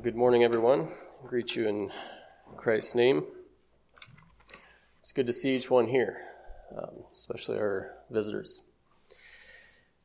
Good 0.00 0.16
morning, 0.16 0.42
everyone. 0.42 0.88
I 1.22 1.28
greet 1.28 1.54
you 1.54 1.68
in 1.68 1.92
Christ's 2.56 2.94
name. 2.94 3.24
It's 4.98 5.12
good 5.12 5.26
to 5.26 5.34
see 5.34 5.54
each 5.54 5.70
one 5.70 5.86
here, 5.86 6.16
um, 6.74 7.04
especially 7.12 7.58
our 7.58 7.98
visitors. 8.08 8.62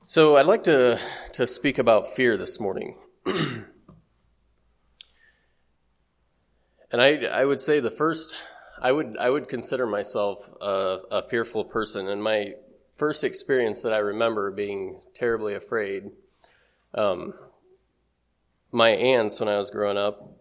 So, 0.05 0.35
I'd 0.35 0.45
like 0.45 0.63
to, 0.63 0.99
to 1.31 1.47
speak 1.47 1.77
about 1.77 2.05
fear 2.05 2.35
this 2.35 2.59
morning. 2.59 2.97
and 3.25 3.65
I, 6.91 7.23
I 7.23 7.45
would 7.45 7.61
say 7.61 7.79
the 7.79 7.89
first, 7.89 8.35
I 8.81 8.91
would, 8.91 9.15
I 9.17 9.29
would 9.29 9.47
consider 9.47 9.87
myself 9.87 10.53
a, 10.59 10.97
a 11.11 11.27
fearful 11.29 11.63
person. 11.63 12.09
And 12.09 12.21
my 12.21 12.55
first 12.97 13.23
experience 13.23 13.83
that 13.83 13.93
I 13.93 13.99
remember 13.99 14.51
being 14.51 14.99
terribly 15.13 15.55
afraid 15.55 16.11
um, 16.93 17.33
my 18.71 18.89
aunts 18.89 19.39
when 19.39 19.49
I 19.49 19.57
was 19.57 19.71
growing 19.71 19.97
up, 19.97 20.37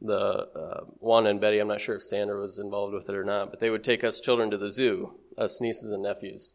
the 0.00 0.14
uh, 0.14 1.16
and 1.26 1.40
Betty, 1.40 1.58
I'm 1.58 1.68
not 1.68 1.80
sure 1.80 1.96
if 1.96 2.02
Sandra 2.02 2.40
was 2.40 2.58
involved 2.58 2.94
with 2.94 3.08
it 3.08 3.14
or 3.14 3.24
not, 3.24 3.50
but 3.50 3.60
they 3.60 3.70
would 3.70 3.84
take 3.84 4.04
us 4.04 4.20
children 4.20 4.50
to 4.50 4.56
the 4.56 4.70
zoo, 4.70 5.14
us 5.36 5.60
nieces 5.60 5.90
and 5.90 6.02
nephews. 6.02 6.54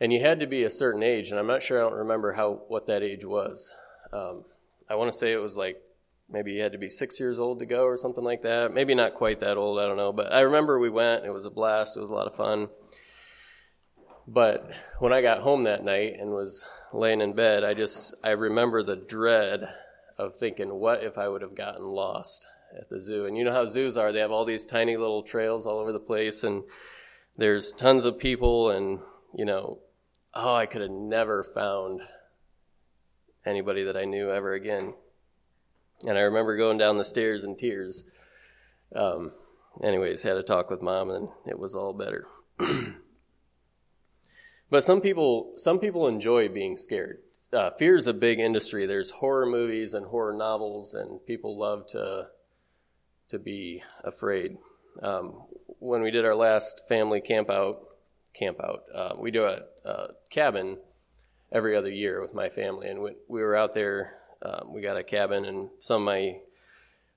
And 0.00 0.12
you 0.12 0.20
had 0.20 0.40
to 0.40 0.46
be 0.46 0.62
a 0.62 0.70
certain 0.70 1.02
age, 1.02 1.30
and 1.30 1.38
I'm 1.38 1.46
not 1.46 1.62
sure 1.62 1.78
I 1.78 1.88
don't 1.88 1.98
remember 1.98 2.32
how 2.32 2.62
what 2.68 2.86
that 2.86 3.02
age 3.02 3.24
was. 3.24 3.74
Um, 4.12 4.44
I 4.88 4.94
want 4.94 5.12
to 5.12 5.18
say 5.18 5.32
it 5.32 5.42
was 5.42 5.56
like 5.56 5.82
maybe 6.30 6.52
you 6.52 6.62
had 6.62 6.72
to 6.72 6.78
be 6.78 6.88
six 6.88 7.18
years 7.18 7.38
old 7.38 7.58
to 7.58 7.66
go 7.66 7.84
or 7.84 7.96
something 7.96 8.24
like 8.24 8.42
that. 8.42 8.72
Maybe 8.72 8.94
not 8.94 9.14
quite 9.14 9.40
that 9.40 9.56
old, 9.56 9.78
I 9.78 9.86
don't 9.86 9.96
know. 9.96 10.12
But 10.12 10.32
I 10.32 10.40
remember 10.40 10.78
we 10.78 10.90
went, 10.90 11.24
it 11.24 11.32
was 11.32 11.44
a 11.44 11.50
blast, 11.50 11.96
it 11.96 12.00
was 12.00 12.10
a 12.10 12.14
lot 12.14 12.26
of 12.26 12.36
fun. 12.36 12.68
But 14.26 14.70
when 14.98 15.12
I 15.12 15.22
got 15.22 15.40
home 15.40 15.64
that 15.64 15.84
night 15.84 16.16
and 16.18 16.30
was 16.30 16.64
laying 16.92 17.20
in 17.20 17.34
bed, 17.34 17.64
I 17.64 17.74
just 17.74 18.14
I 18.22 18.30
remember 18.30 18.82
the 18.82 18.96
dread 18.96 19.68
of 20.18 20.34
thinking, 20.34 20.74
what 20.74 21.02
if 21.02 21.16
I 21.16 21.28
would 21.28 21.42
have 21.42 21.54
gotten 21.54 21.86
lost 21.86 22.48
at 22.76 22.88
the 22.90 23.00
zoo? 23.00 23.26
And 23.26 23.36
you 23.36 23.44
know 23.44 23.52
how 23.52 23.66
zoos 23.66 23.96
are, 23.96 24.12
they 24.12 24.20
have 24.20 24.32
all 24.32 24.44
these 24.44 24.64
tiny 24.64 24.96
little 24.96 25.22
trails 25.22 25.66
all 25.66 25.78
over 25.78 25.92
the 25.92 26.00
place, 26.00 26.42
and 26.44 26.64
there's 27.36 27.72
tons 27.72 28.04
of 28.04 28.18
people, 28.18 28.70
and, 28.70 29.00
you 29.34 29.44
know, 29.44 29.78
oh, 30.34 30.54
I 30.54 30.66
could 30.66 30.82
have 30.82 30.90
never 30.90 31.42
found 31.42 32.00
anybody 33.46 33.84
that 33.84 33.96
I 33.96 34.04
knew 34.04 34.30
ever 34.30 34.52
again. 34.52 34.94
And 36.06 36.18
I 36.18 36.22
remember 36.22 36.56
going 36.56 36.78
down 36.78 36.98
the 36.98 37.04
stairs 37.04 37.44
in 37.44 37.56
tears. 37.56 38.04
Um, 38.94 39.32
anyways, 39.82 40.22
had 40.22 40.36
a 40.36 40.42
talk 40.42 40.70
with 40.70 40.82
mom, 40.82 41.10
and 41.10 41.28
it 41.46 41.58
was 41.58 41.74
all 41.74 41.92
better. 41.92 42.26
But 44.70 44.84
some 44.84 45.00
people, 45.00 45.54
some 45.56 45.78
people 45.78 46.06
enjoy 46.06 46.48
being 46.48 46.76
scared. 46.76 47.20
Uh, 47.52 47.70
fear 47.70 47.94
is 47.94 48.08
a 48.08 48.12
big 48.12 48.40
industry. 48.40 48.84
There's 48.84 49.10
horror 49.10 49.46
movies 49.46 49.94
and 49.94 50.06
horror 50.06 50.34
novels, 50.34 50.94
and 50.94 51.24
people 51.24 51.56
love 51.56 51.86
to 51.88 52.28
to 53.28 53.38
be 53.38 53.82
afraid. 54.02 54.58
Um, 55.02 55.34
when 55.78 56.02
we 56.02 56.10
did 56.10 56.24
our 56.24 56.34
last 56.34 56.88
family 56.88 57.20
camp 57.20 57.50
out, 57.50 57.80
camp 58.34 58.58
out, 58.62 58.84
uh, 58.92 59.14
we 59.18 59.30
do 59.30 59.44
a, 59.44 59.60
a, 59.84 60.08
cabin 60.30 60.78
every 61.52 61.76
other 61.76 61.90
year 61.90 62.20
with 62.20 62.34
my 62.34 62.48
family, 62.48 62.88
and 62.88 63.00
we, 63.00 63.12
we 63.28 63.42
were 63.42 63.54
out 63.54 63.74
there. 63.74 64.14
Um, 64.42 64.72
we 64.72 64.80
got 64.80 64.96
a 64.96 65.04
cabin, 65.04 65.44
and 65.44 65.68
some 65.78 66.02
of 66.02 66.06
my 66.06 66.38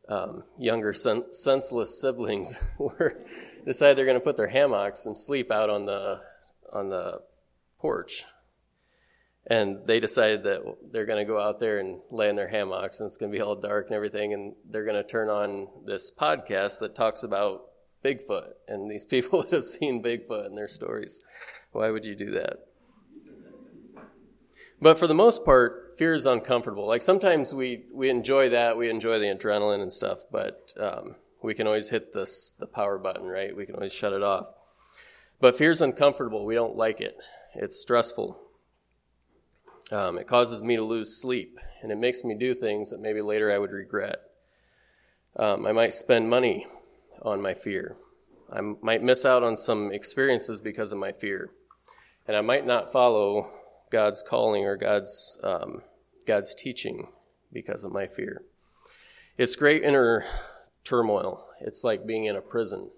um, 0.08 0.44
younger 0.59 0.94
sen- 0.94 1.31
senseless 1.31 1.99
siblings 1.99 2.61
were 2.77 3.17
decided 3.66 3.97
they're 3.97 4.05
going 4.05 4.19
to 4.19 4.23
put 4.23 4.38
their 4.38 4.47
hammocks 4.47 5.05
and 5.05 5.17
sleep 5.17 5.49
out 5.49 5.69
on 5.69 5.86
the 5.86 6.22
on 6.72 6.89
the 6.89 7.22
porch. 7.80 8.25
And 9.47 9.80
they 9.88 10.00
decided 10.00 10.44
that 10.44 10.61
they're 10.92 11.08
going 11.08 11.25
to 11.25 11.31
go 11.31 11.42
out 11.42 11.59
there 11.59 11.80
and 11.80 12.00
lay 12.11 12.30
in 12.30 12.36
their 12.36 12.47
hammocks, 12.47 13.00
and 13.00 13.08
it's 13.08 13.17
going 13.17 13.31
to 13.31 13.38
be 13.38 13.42
all 13.42 13.56
dark 13.56 13.88
and 13.88 13.95
everything. 13.95 14.33
And 14.33 14.53
they're 14.70 14.86
going 14.86 15.02
to 15.02 15.03
turn 15.03 15.30
on 15.30 15.67
this 15.86 16.11
podcast 16.11 16.80
that 16.80 16.94
talks 16.94 17.23
about 17.23 17.64
Bigfoot 18.06 18.52
and 18.67 18.89
these 18.89 19.06
people 19.16 19.42
that 19.42 19.52
have 19.52 19.66
seen 19.66 20.03
Bigfoot 20.03 20.45
and 20.45 20.58
their 20.58 20.67
stories. 20.67 21.22
Why 21.72 21.89
would 21.89 22.06
you 22.06 22.16
do 22.16 22.32
that? 22.32 22.58
But 24.82 24.98
for 24.98 25.05
the 25.05 25.14
most 25.14 25.45
part, 25.45 25.93
fear 25.98 26.14
is 26.14 26.26
uncomfortable. 26.26 26.87
Like 26.87 27.04
sometimes 27.04 27.54
we, 27.54 27.86
we 27.93 28.10
enjoy 28.10 28.49
that, 28.49 28.77
we 28.77 28.89
enjoy 28.89 29.20
the 29.20 29.27
adrenaline 29.27 29.82
and 29.82 29.93
stuff, 29.93 30.20
but 30.32 30.73
um, 30.80 31.16
we 31.43 31.54
can 31.54 31.67
always 31.67 31.92
hit 31.92 32.14
this 32.14 32.54
the 32.60 32.66
power 32.66 32.98
button, 32.98 33.27
right? 33.27 33.55
We 33.55 33.67
can 33.67 33.76
always 33.76 33.93
shut 33.93 34.14
it 34.14 34.23
off. 34.23 34.48
But 35.39 35.55
fear 35.55 35.70
is 35.70 35.82
uncomfortable. 35.82 36.45
We 36.45 36.55
don't 36.55 36.76
like 36.76 36.99
it. 36.99 37.16
It's 37.54 37.80
stressful. 37.80 38.39
Um, 39.92 40.18
it 40.18 40.26
causes 40.26 40.64
me 40.64 40.78
to 40.78 40.84
lose 40.84 41.16
sleep, 41.16 41.60
and 41.82 41.92
it 41.92 41.98
makes 41.98 42.24
me 42.24 42.34
do 42.34 42.54
things 42.54 42.92
that 42.92 43.02
maybe 43.02 43.22
later 43.22 43.52
I 43.52 43.58
would 43.58 43.72
regret. 43.72 44.22
Um, 45.36 45.66
I 45.66 45.74
might 45.74 45.94
spend 45.94 46.30
money 46.30 46.66
on 47.22 47.42
my 47.42 47.54
fear. 47.54 47.98
I 48.54 48.62
might 48.82 49.04
miss 49.04 49.26
out 49.26 49.44
on 49.44 49.58
some 49.58 49.92
experiences 49.92 50.62
because 50.62 50.92
of 50.92 50.98
my 50.98 51.12
fear. 51.12 51.52
And 52.28 52.38
I 52.38 52.42
might 52.42 52.66
not 52.66 52.92
follow 52.92 53.52
God's 53.90 54.24
calling 54.24 54.66
or 54.66 54.78
God's, 54.78 55.38
um, 55.44 55.82
God's 56.26 56.56
teaching 56.56 57.10
because 57.52 57.84
of 57.84 57.92
my 57.92 58.08
fear. 58.08 58.44
It's 59.38 59.56
great 59.56 59.84
inner 59.84 60.26
turmoil. 60.84 61.46
It's 61.60 61.84
like 61.84 62.06
being 62.06 62.26
in 62.26 62.36
a 62.36 62.42
prison. 62.42 62.90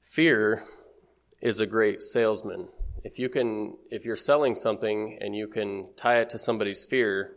Fear 0.00 0.64
is 1.44 1.60
a 1.60 1.66
great 1.66 2.00
salesman. 2.00 2.66
If 3.04 3.18
you 3.18 3.28
can 3.28 3.76
if 3.90 4.06
you're 4.06 4.16
selling 4.16 4.54
something 4.54 5.18
and 5.20 5.36
you 5.36 5.46
can 5.46 5.88
tie 5.94 6.16
it 6.16 6.30
to 6.30 6.38
somebody's 6.38 6.86
fear, 6.86 7.36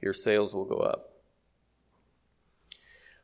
your 0.00 0.14
sales 0.14 0.54
will 0.54 0.64
go 0.64 0.78
up. 0.78 1.12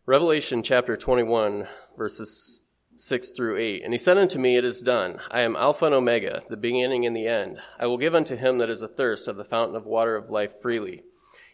Revelation 0.04 0.62
chapter 0.62 0.96
21 0.96 1.66
verses 1.96 2.60
6 2.94 3.30
through 3.30 3.56
8. 3.56 3.84
And 3.84 3.94
he 3.94 3.98
said 3.98 4.18
unto 4.18 4.38
me, 4.38 4.56
It 4.56 4.66
is 4.66 4.82
done. 4.82 5.18
I 5.30 5.40
am 5.40 5.56
Alpha 5.56 5.86
and 5.86 5.94
Omega, 5.94 6.42
the 6.48 6.58
beginning 6.58 7.06
and 7.06 7.16
the 7.16 7.26
end. 7.26 7.58
I 7.80 7.86
will 7.86 7.96
give 7.96 8.14
unto 8.14 8.36
him 8.36 8.58
that 8.58 8.68
is 8.68 8.82
athirst 8.82 9.28
of 9.28 9.36
the 9.36 9.44
fountain 9.44 9.76
of 9.76 9.86
water 9.86 10.14
of 10.14 10.28
life 10.28 10.60
freely. 10.60 11.02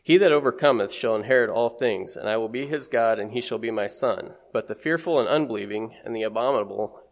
He 0.03 0.17
that 0.17 0.33
overcometh 0.33 0.93
shall 0.93 1.15
inherit 1.15 1.51
all 1.51 1.69
things, 1.69 2.17
and 2.17 2.29
I 2.29 2.39
will 2.39 2.49
be 2.49 2.67
his 2.67 2.89
God, 2.89 3.19
and 3.19 3.33
he 3.33 3.41
shall 3.41 3.59
be 3.59 3.71
my 3.71 3.87
son. 3.87 4.33
But 4.53 4.67
the 4.67 4.75
fearful 4.75 5.21
and 5.21 5.29
unbelieving, 5.29 5.95
and 6.05 6.17
the 6.17 6.23
abominable, 6.23 7.03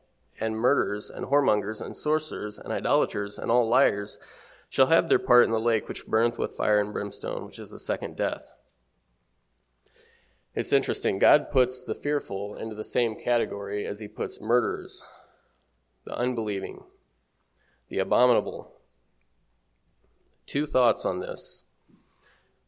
and 0.41 0.57
murderers, 0.57 1.11
and 1.11 1.27
whoremongers, 1.27 1.81
and 1.81 1.97
sorcerers, 1.97 2.59
and 2.59 2.73
idolaters, 2.73 3.39
and 3.39 3.51
all 3.51 3.69
liars 3.69 4.19
shall 4.69 4.87
have 4.87 5.09
their 5.09 5.19
part 5.19 5.45
in 5.45 5.51
the 5.51 5.61
lake 5.61 5.89
which 5.89 6.07
burneth 6.07 6.39
with 6.39 6.57
fire 6.57 6.81
and 6.81 6.93
brimstone, 6.93 7.45
which 7.45 7.59
is 7.59 7.71
the 7.71 7.79
second 7.79 8.17
death. 8.17 8.51
It's 10.55 10.73
interesting. 10.73 11.19
God 11.19 11.51
puts 11.51 11.85
the 11.85 11.95
fearful 11.95 12.57
into 12.57 12.75
the 12.75 12.83
same 12.83 13.15
category 13.15 13.87
as 13.87 14.01
he 14.01 14.09
puts 14.09 14.41
murderers, 14.41 15.05
the 16.05 16.17
unbelieving, 16.17 16.83
the 17.89 17.99
abominable. 17.99 18.73
Two 20.47 20.65
thoughts 20.65 21.05
on 21.05 21.21
this. 21.21 21.63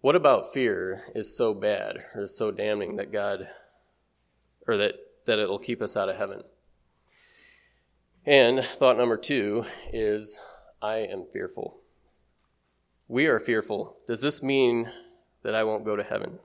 What 0.01 0.15
about 0.15 0.53
fear 0.53 1.05
is 1.15 1.37
so 1.37 1.55
bad 1.55 2.05
or 2.15 2.23
is 2.23 2.37
so 2.37 2.51
damning 2.51 2.97
that 2.97 3.11
God, 3.11 3.49
or 4.67 4.77
that, 4.77 4.95
that 5.27 5.39
it'll 5.39 5.59
keep 5.59 5.81
us 5.81 5.97
out 5.97 6.09
of 6.09 6.17
heaven? 6.17 6.43
And 8.29 8.63
thought 8.63 8.99
number 8.99 9.17
two 9.17 9.65
is 9.91 10.39
I 10.83 10.97
am 10.97 11.25
fearful. 11.33 11.79
We 13.09 13.25
are 13.25 13.41
fearful. 13.41 13.97
Does 14.07 14.21
this 14.21 14.43
mean 14.43 14.93
that 15.43 15.55
I 15.55 15.65
won't 15.65 15.87
go 15.87 15.97
to 15.97 16.03
heaven? 16.03 16.39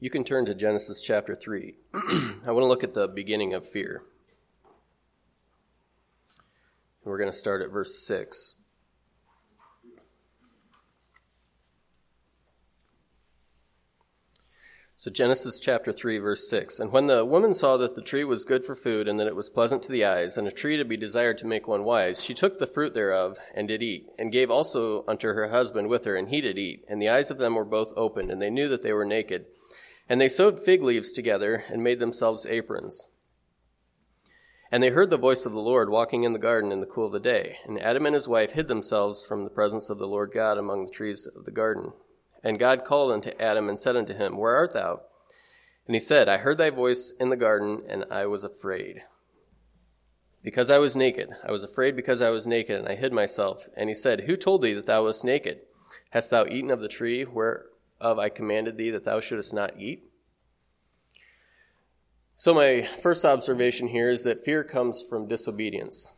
You 0.00 0.10
can 0.10 0.24
turn 0.24 0.46
to 0.46 0.54
Genesis 0.56 1.00
chapter 1.00 1.36
3. 1.36 1.76
I 1.94 2.50
want 2.50 2.64
to 2.64 2.66
look 2.66 2.82
at 2.82 2.92
the 2.92 3.06
beginning 3.06 3.54
of 3.54 3.68
fear. 3.68 4.02
We're 7.04 7.18
going 7.18 7.30
to 7.30 7.36
start 7.36 7.62
at 7.62 7.70
verse 7.70 8.04
6. 8.04 8.55
So 15.06 15.12
Genesis 15.12 15.60
chapter 15.60 15.92
3 15.92 16.18
verse 16.18 16.50
6. 16.50 16.80
And 16.80 16.90
when 16.90 17.06
the 17.06 17.24
woman 17.24 17.54
saw 17.54 17.76
that 17.76 17.94
the 17.94 18.02
tree 18.02 18.24
was 18.24 18.44
good 18.44 18.64
for 18.64 18.74
food 18.74 19.06
and 19.06 19.20
that 19.20 19.28
it 19.28 19.36
was 19.36 19.48
pleasant 19.48 19.84
to 19.84 19.92
the 19.92 20.04
eyes 20.04 20.36
and 20.36 20.48
a 20.48 20.50
tree 20.50 20.76
to 20.76 20.84
be 20.84 20.96
desired 20.96 21.38
to 21.38 21.46
make 21.46 21.68
one 21.68 21.84
wise, 21.84 22.24
she 22.24 22.34
took 22.34 22.58
the 22.58 22.66
fruit 22.66 22.92
thereof 22.92 23.38
and 23.54 23.68
did 23.68 23.84
eat 23.84 24.08
and 24.18 24.32
gave 24.32 24.50
also 24.50 25.04
unto 25.06 25.28
her 25.28 25.50
husband 25.50 25.86
with 25.86 26.06
her 26.06 26.16
and 26.16 26.30
he 26.30 26.40
did 26.40 26.58
eat. 26.58 26.84
And 26.88 27.00
the 27.00 27.08
eyes 27.08 27.30
of 27.30 27.38
them 27.38 27.54
were 27.54 27.64
both 27.64 27.92
opened 27.96 28.32
and 28.32 28.42
they 28.42 28.50
knew 28.50 28.68
that 28.68 28.82
they 28.82 28.92
were 28.92 29.04
naked. 29.04 29.46
And 30.08 30.20
they 30.20 30.28
sewed 30.28 30.58
fig 30.58 30.82
leaves 30.82 31.12
together 31.12 31.62
and 31.68 31.84
made 31.84 32.00
themselves 32.00 32.44
aprons. 32.44 33.06
And 34.72 34.82
they 34.82 34.90
heard 34.90 35.10
the 35.10 35.16
voice 35.16 35.46
of 35.46 35.52
the 35.52 35.60
Lord 35.60 35.88
walking 35.88 36.24
in 36.24 36.32
the 36.32 36.40
garden 36.40 36.72
in 36.72 36.80
the 36.80 36.84
cool 36.84 37.06
of 37.06 37.12
the 37.12 37.20
day. 37.20 37.58
And 37.64 37.80
Adam 37.80 38.06
and 38.06 38.14
his 38.14 38.26
wife 38.26 38.54
hid 38.54 38.66
themselves 38.66 39.24
from 39.24 39.44
the 39.44 39.50
presence 39.50 39.88
of 39.88 39.98
the 39.98 40.08
Lord 40.08 40.32
God 40.34 40.58
among 40.58 40.84
the 40.84 40.90
trees 40.90 41.28
of 41.28 41.44
the 41.44 41.52
garden. 41.52 41.92
And 42.42 42.58
God 42.58 42.84
called 42.84 43.12
unto 43.12 43.30
Adam 43.40 43.68
and 43.68 43.78
said 43.78 43.96
unto 43.96 44.14
him, 44.14 44.36
Where 44.36 44.56
art 44.56 44.72
thou? 44.72 45.00
And 45.86 45.94
he 45.94 46.00
said, 46.00 46.28
I 46.28 46.38
heard 46.38 46.58
thy 46.58 46.70
voice 46.70 47.14
in 47.18 47.30
the 47.30 47.36
garden, 47.36 47.82
and 47.88 48.04
I 48.10 48.26
was 48.26 48.42
afraid, 48.42 49.02
because 50.42 50.70
I 50.70 50.78
was 50.78 50.96
naked. 50.96 51.30
I 51.46 51.52
was 51.52 51.62
afraid 51.62 51.94
because 51.94 52.20
I 52.20 52.30
was 52.30 52.46
naked, 52.46 52.78
and 52.78 52.88
I 52.88 52.96
hid 52.96 53.12
myself. 53.12 53.68
And 53.76 53.88
he 53.88 53.94
said, 53.94 54.22
Who 54.22 54.36
told 54.36 54.62
thee 54.62 54.74
that 54.74 54.86
thou 54.86 55.04
wast 55.04 55.24
naked? 55.24 55.60
Hast 56.10 56.30
thou 56.30 56.44
eaten 56.46 56.70
of 56.70 56.80
the 56.80 56.88
tree 56.88 57.24
whereof 57.24 58.18
I 58.18 58.28
commanded 58.28 58.76
thee 58.76 58.90
that 58.90 59.04
thou 59.04 59.20
shouldest 59.20 59.54
not 59.54 59.78
eat? 59.78 60.04
So, 62.34 62.52
my 62.52 62.82
first 62.82 63.24
observation 63.24 63.88
here 63.88 64.10
is 64.10 64.22
that 64.24 64.44
fear 64.44 64.62
comes 64.62 65.02
from 65.02 65.28
disobedience. 65.28 66.12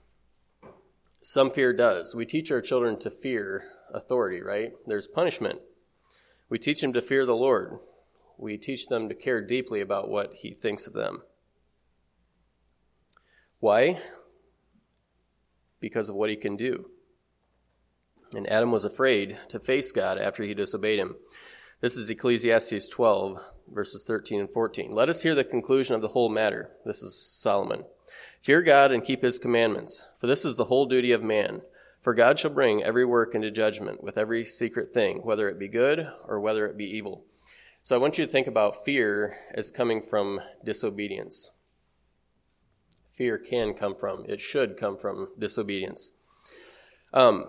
Some 1.23 1.51
fear 1.51 1.73
does. 1.73 2.15
We 2.15 2.27
teach 2.27 2.51
our 2.51 2.61
children 2.61 2.99
to 3.01 3.11
fear 3.11 3.65
authority, 3.93 4.41
right? 4.41 4.73
There's 4.87 5.07
punishment. 5.07 5.61
We 6.49 6.59
teach 6.59 6.81
them 6.81 6.93
to 6.93 7.03
fear 7.03 7.27
the 7.27 7.37
Lord. 7.37 7.79
We 8.37 8.57
teach 8.57 8.87
them 8.87 9.09
to 9.09 9.15
care 9.15 9.41
deeply 9.41 9.81
about 9.81 10.09
what 10.09 10.35
He 10.37 10.53
thinks 10.53 10.87
of 10.87 10.93
them. 10.93 11.23
Why? 13.61 14.01
because 15.81 16.09
of 16.09 16.17
what 16.17 16.31
he 16.31 16.37
can 16.37 16.57
do. 16.57 16.91
And 18.35 18.49
Adam 18.49 18.73
was 18.73 18.85
afraid 18.85 19.39
to 19.49 19.59
face 19.59 19.93
God 19.93 20.19
after 20.19 20.43
he 20.43 20.55
disobeyed 20.55 20.99
him. 20.99 21.17
This 21.81 21.97
is 21.97 22.11
Ecclesiastes 22.11 22.89
12, 22.89 23.41
verses 23.73 24.03
13 24.03 24.41
and 24.41 24.53
14. 24.53 24.91
Let 24.91 25.09
us 25.09 25.23
hear 25.23 25.35
the 25.35 25.45
conclusion 25.45 25.95
of 25.95 26.03
the 26.03 26.09
whole 26.09 26.29
matter. 26.29 26.71
This 26.85 27.03
is 27.03 27.17
Solomon. 27.17 27.85
Fear 28.43 28.63
God 28.63 28.93
and 28.93 29.05
keep 29.05 29.23
his 29.23 29.39
commandments, 29.39 30.07
for 30.19 30.27
this 30.27 30.45
is 30.45 30.57
the 30.57 30.67
whole 30.67 30.87
duty 30.87 31.13
of 31.13 31.23
man. 31.23 31.63
For 32.09 32.15
God 32.15 32.39
shall 32.39 32.53
bring 32.53 32.83
every 32.83 33.05
work 33.05 33.35
into 33.35 33.51
judgment 33.51 34.03
with 34.03 34.17
every 34.17 34.43
secret 34.43 34.95
thing, 34.95 35.19
whether 35.25 35.47
it 35.47 35.59
be 35.59 35.69
good 35.69 36.09
or 36.27 36.41
whether 36.41 36.67
it 36.67 36.79
be 36.79 36.87
evil. 36.87 37.27
So 37.83 37.95
I 37.95 37.99
want 37.99 38.17
you 38.17 38.25
to 38.25 38.31
think 38.31 38.47
about 38.47 38.83
fear 38.83 39.37
as 39.53 39.71
coming 39.71 40.01
from 40.01 40.41
disobedience 40.65 41.51
fear 43.13 43.37
can 43.37 43.75
come 43.75 43.95
from. 43.95 44.25
It 44.27 44.41
should 44.41 44.79
come 44.79 44.97
from 44.97 45.29
disobedience. 45.39 46.13
Um, 47.13 47.45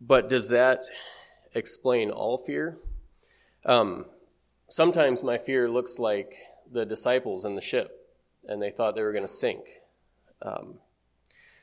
but 0.00 0.30
does 0.30 0.48
that 0.48 0.84
explain 1.54 2.10
all 2.10 2.38
fear? 2.38 2.78
Um, 3.66 4.06
sometimes 4.70 5.22
my 5.22 5.36
fear 5.36 5.68
looks 5.68 5.98
like 5.98 6.32
the 6.70 6.86
disciples 6.86 7.44
in 7.44 7.54
the 7.54 7.60
ship, 7.60 8.08
and 8.48 8.62
they 8.62 8.70
thought 8.70 8.96
they 8.96 9.02
were 9.02 9.12
going 9.12 9.26
to 9.26 9.28
sink. 9.28 9.66
Um, 10.40 10.78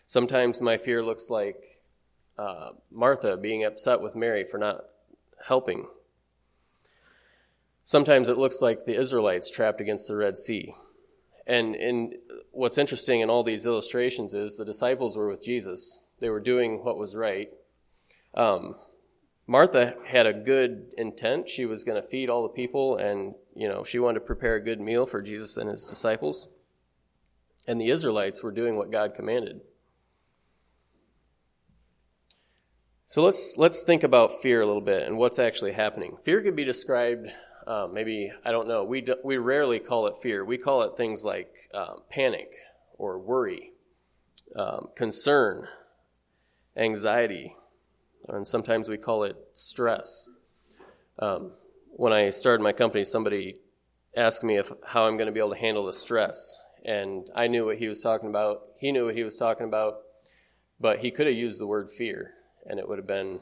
sometimes 0.05 0.61
my 0.61 0.77
fear 0.77 1.01
looks 1.01 1.31
like 1.31 1.68
uh, 2.39 2.71
Martha 2.89 3.35
being 3.35 3.65
upset 3.65 3.99
with 3.99 4.15
Mary 4.15 4.45
for 4.45 4.57
not 4.57 4.85
helping. 5.45 5.87
Sometimes 7.83 8.29
it 8.29 8.37
looks 8.37 8.61
like 8.61 8.85
the 8.85 8.95
Israelites 8.95 9.51
trapped 9.51 9.81
against 9.81 10.07
the 10.07 10.15
Red 10.15 10.37
Sea. 10.37 10.73
And 11.45 11.75
in 11.75 12.13
what's 12.51 12.77
interesting 12.77 13.19
in 13.19 13.29
all 13.29 13.43
these 13.43 13.65
illustrations 13.65 14.33
is 14.33 14.55
the 14.55 14.63
disciples 14.63 15.17
were 15.17 15.27
with 15.27 15.43
Jesus. 15.43 15.99
They 16.19 16.29
were 16.29 16.39
doing 16.39 16.83
what 16.83 16.97
was 16.97 17.15
right. 17.15 17.49
Um, 18.35 18.75
Martha 19.45 19.95
had 20.05 20.25
a 20.25 20.33
good 20.33 20.93
intent. 20.97 21.49
She 21.49 21.65
was 21.65 21.83
going 21.83 22.01
to 22.01 22.07
feed 22.07 22.29
all 22.29 22.43
the 22.43 22.49
people, 22.49 22.97
and 22.97 23.33
you 23.55 23.67
know 23.67 23.83
she 23.83 23.97
wanted 23.97 24.19
to 24.19 24.25
prepare 24.25 24.55
a 24.55 24.63
good 24.63 24.79
meal 24.79 25.07
for 25.07 25.21
Jesus 25.21 25.57
and 25.57 25.69
his 25.69 25.85
disciples. 25.85 26.49
And 27.67 27.81
the 27.81 27.89
Israelites 27.89 28.43
were 28.43 28.51
doing 28.51 28.77
what 28.77 28.91
God 28.91 29.15
commanded. 29.15 29.61
So 33.09 33.23
let's 33.23 33.57
let's 33.57 33.81
think 33.81 34.03
about 34.03 34.39
fear 34.39 34.61
a 34.61 34.67
little 34.67 34.83
bit 34.83 35.07
and 35.07 35.17
what's 35.17 35.39
actually 35.39 35.71
happening. 35.71 36.17
Fear 36.21 36.43
could 36.43 36.55
be 36.55 36.63
described 36.63 37.31
uh, 37.65 37.87
maybe 37.91 38.31
I 38.45 38.51
don't 38.51 38.67
know. 38.67 38.83
We 38.83 39.03
we 39.23 39.37
rarely 39.37 39.79
call 39.79 40.05
it 40.05 40.17
fear. 40.21 40.45
We 40.45 40.59
call 40.59 40.83
it 40.83 40.95
things 40.95 41.25
like 41.25 41.51
um, 41.73 42.01
panic 42.11 42.51
or 42.99 43.17
worry, 43.17 43.71
um, 44.55 44.89
concern, 44.95 45.67
anxiety, 46.77 47.55
and 48.27 48.45
sometimes 48.45 48.87
we 48.87 48.97
call 48.97 49.23
it 49.23 49.37
stress. 49.53 50.29
Um, 51.17 51.53
when 51.89 52.13
I 52.13 52.29
started 52.29 52.61
my 52.61 52.73
company, 52.73 53.03
somebody 53.03 53.55
asked 54.15 54.43
me 54.43 54.59
if 54.59 54.71
how 54.85 55.07
I'm 55.07 55.17
going 55.17 55.25
to 55.25 55.33
be 55.33 55.39
able 55.39 55.55
to 55.55 55.59
handle 55.59 55.87
the 55.87 55.93
stress, 55.93 56.61
and 56.85 57.27
I 57.33 57.47
knew 57.47 57.65
what 57.65 57.79
he 57.79 57.87
was 57.87 58.01
talking 58.01 58.29
about. 58.29 58.61
He 58.77 58.91
knew 58.91 59.05
what 59.05 59.15
he 59.15 59.23
was 59.23 59.35
talking 59.35 59.65
about, 59.65 59.95
but 60.79 60.99
he 60.99 61.09
could 61.09 61.25
have 61.25 61.35
used 61.35 61.59
the 61.59 61.65
word 61.65 61.89
fear, 61.89 62.35
and 62.65 62.79
it 62.79 62.87
would 62.87 62.97
have 62.97 63.07
been 63.07 63.39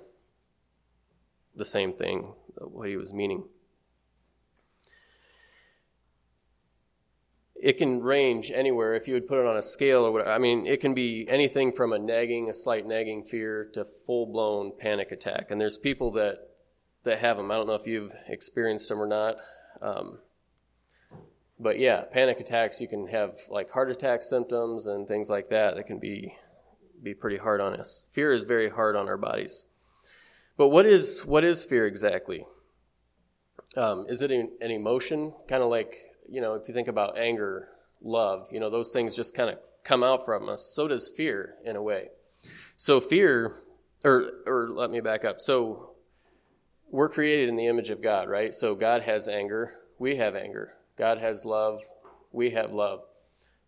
the 1.56 1.66
same 1.66 1.94
thing, 1.94 2.34
what 2.56 2.88
he 2.88 2.98
was 2.98 3.14
meaning. 3.14 3.44
it 7.60 7.78
can 7.78 8.02
range 8.02 8.52
anywhere 8.52 8.94
if 8.94 9.08
you 9.08 9.14
would 9.14 9.28
put 9.28 9.40
it 9.40 9.46
on 9.46 9.58
a 9.58 9.62
scale 9.62 10.06
or 10.06 10.12
whatever. 10.12 10.32
I 10.32 10.38
mean, 10.38 10.66
it 10.68 10.80
can 10.80 10.94
be 10.94 11.26
anything 11.28 11.72
from 11.72 11.92
a 11.92 12.00
nagging, 12.00 12.50
a 12.50 12.54
slight 12.54 12.86
nagging 12.86 13.24
fear 13.24 13.68
to 13.74 13.84
full 13.84 14.28
blown 14.28 14.74
panic 14.78 15.12
attack. 15.12 15.50
And 15.50 15.60
there's 15.60 15.78
people 15.78 16.12
that 16.12 16.50
that 17.04 17.20
have 17.20 17.38
them. 17.38 17.52
I 17.52 17.56
don't 17.56 17.68
know 17.68 17.74
if 17.74 17.88
you've 17.88 18.14
experienced 18.28 18.90
them 18.90 19.02
or 19.02 19.08
not. 19.08 19.38
Um, 19.82 20.20
but 21.60 21.80
yeah, 21.80 22.02
panic 22.02 22.40
attacks. 22.40 22.80
You 22.80 22.88
can 22.88 23.08
have 23.08 23.40
like 23.50 23.72
heart 23.72 23.90
attack 23.90 24.22
symptoms 24.22 24.86
and 24.86 25.08
things 25.08 25.30
like 25.30 25.50
that. 25.50 25.76
That 25.76 25.88
can 25.88 26.00
be 26.00 26.36
be 27.02 27.14
pretty 27.14 27.38
hard 27.38 27.62
on 27.62 27.76
us. 27.76 28.06
Fear 28.12 28.32
is 28.34 28.44
very 28.44 28.70
hard 28.70 28.96
on 28.96 29.08
our 29.08 29.18
bodies. 29.18 29.66
But 30.58 30.70
what 30.70 30.86
is 30.86 31.26
what 31.26 31.44
is 31.44 31.66
fear 31.66 31.86
exactly? 31.86 32.46
Um, 33.76 34.06
is 34.10 34.22
it 34.22 34.32
an, 34.32 34.52
an 34.60 34.72
emotion, 34.72 35.34
kind 35.48 35.62
of 35.62 35.70
like 35.70 35.96
you 36.30 36.42
know, 36.42 36.56
if 36.56 36.68
you 36.68 36.74
think 36.74 36.88
about 36.88 37.18
anger, 37.18 37.70
love, 38.02 38.50
you 38.52 38.60
know, 38.60 38.70
those 38.70 38.92
things 38.92 39.16
just 39.16 39.36
kind 39.36 39.50
of 39.50 39.60
come 39.84 40.04
out 40.04 40.26
from 40.26 40.50
us. 40.50 40.66
So 40.66 40.88
does 40.88 41.10
fear 41.10 41.56
in 41.64 41.76
a 41.76 41.82
way. 41.82 42.10
So 42.76 43.00
fear, 43.00 43.62
or 44.04 44.32
or 44.46 44.70
let 44.70 44.92
me 44.92 45.00
back 45.00 45.24
up. 45.24 45.40
So 45.40 45.92
we're 46.90 47.10
created 47.10 47.50
in 47.50 47.56
the 47.56 47.68
image 47.68 47.90
of 47.90 48.02
God, 48.02 48.30
right? 48.30 48.54
So 48.54 48.76
God 48.76 49.04
has 49.04 49.28
anger, 49.28 49.76
we 50.00 50.18
have 50.18 50.36
anger. 50.36 50.74
God 50.98 51.20
has 51.20 51.46
love, 51.46 51.82
we 52.32 52.52
have 52.52 52.72
love. 52.72 53.02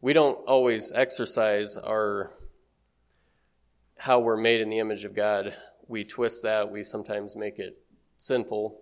We 0.02 0.14
don't 0.14 0.38
always 0.48 0.92
exercise 0.94 1.78
our 1.78 2.32
how 4.00 4.20
we're 4.20 4.38
made 4.38 4.62
in 4.62 4.70
the 4.70 4.80
image 4.80 5.04
of 5.04 5.14
God. 5.14 5.54
We 5.88 6.06
twist 6.06 6.44
that, 6.44 6.72
we 6.72 6.84
sometimes 6.84 7.36
make 7.36 7.60
it 7.60 7.78
sinful. 8.18 8.80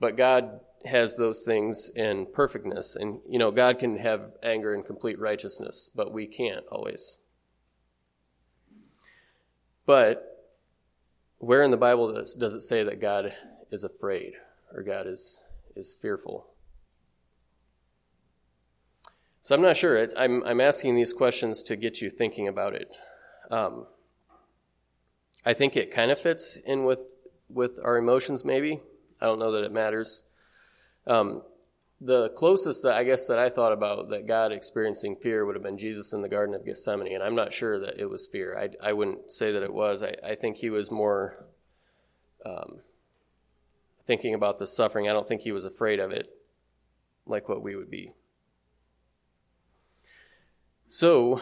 But 0.00 0.16
God 0.16 0.60
has 0.86 1.16
those 1.16 1.42
things 1.42 1.90
in 1.94 2.26
perfectness. 2.32 2.96
And, 2.96 3.20
you 3.28 3.38
know, 3.38 3.50
God 3.50 3.78
can 3.78 3.98
have 3.98 4.32
anger 4.42 4.74
and 4.74 4.84
complete 4.84 5.18
righteousness, 5.18 5.90
but 5.94 6.12
we 6.12 6.26
can't 6.26 6.64
always. 6.70 7.18
But 9.86 10.46
where 11.38 11.62
in 11.62 11.70
the 11.70 11.76
Bible 11.76 12.12
does, 12.14 12.34
does 12.34 12.54
it 12.54 12.62
say 12.62 12.82
that 12.82 13.00
God 13.00 13.34
is 13.70 13.84
afraid 13.84 14.32
or 14.72 14.82
God 14.82 15.06
is, 15.06 15.42
is 15.76 15.94
fearful? 16.00 16.46
So 19.42 19.54
I'm 19.54 19.60
not 19.60 19.76
sure. 19.76 20.08
I'm, 20.16 20.42
I'm 20.44 20.62
asking 20.62 20.96
these 20.96 21.12
questions 21.12 21.62
to 21.64 21.76
get 21.76 22.00
you 22.00 22.08
thinking 22.08 22.48
about 22.48 22.74
it. 22.74 22.96
Um, 23.50 23.86
I 25.44 25.52
think 25.52 25.76
it 25.76 25.92
kind 25.92 26.10
of 26.10 26.18
fits 26.18 26.56
in 26.56 26.84
with, 26.84 27.14
with 27.48 27.78
our 27.84 27.96
emotions, 27.96 28.44
maybe. 28.44 28.80
I 29.20 29.26
don't 29.26 29.38
know 29.38 29.52
that 29.52 29.64
it 29.64 29.72
matters. 29.72 30.24
Um, 31.06 31.42
the 32.00 32.30
closest 32.30 32.82
that 32.82 32.94
I 32.94 33.04
guess 33.04 33.26
that 33.26 33.38
I 33.38 33.48
thought 33.48 33.72
about 33.72 34.10
that 34.10 34.26
God 34.26 34.52
experiencing 34.52 35.16
fear 35.16 35.44
would 35.44 35.54
have 35.54 35.62
been 35.62 35.78
Jesus 35.78 36.12
in 36.12 36.22
the 36.22 36.28
Garden 36.28 36.54
of 36.54 36.64
Gethsemane, 36.64 37.14
and 37.14 37.22
I'm 37.22 37.34
not 37.34 37.52
sure 37.52 37.78
that 37.80 37.98
it 37.98 38.10
was 38.10 38.26
fear. 38.26 38.58
I, 38.58 38.88
I 38.88 38.92
wouldn't 38.92 39.30
say 39.32 39.52
that 39.52 39.62
it 39.62 39.72
was. 39.72 40.02
I, 40.02 40.14
I 40.22 40.34
think 40.34 40.56
he 40.56 40.70
was 40.70 40.90
more 40.90 41.46
um, 42.44 42.80
thinking 44.06 44.34
about 44.34 44.58
the 44.58 44.66
suffering. 44.66 45.08
I 45.08 45.12
don't 45.12 45.26
think 45.26 45.42
he 45.42 45.52
was 45.52 45.64
afraid 45.64 46.00
of 46.00 46.10
it 46.10 46.28
like 47.26 47.48
what 47.48 47.62
we 47.62 47.76
would 47.76 47.90
be. 47.90 48.12
So, 50.88 51.40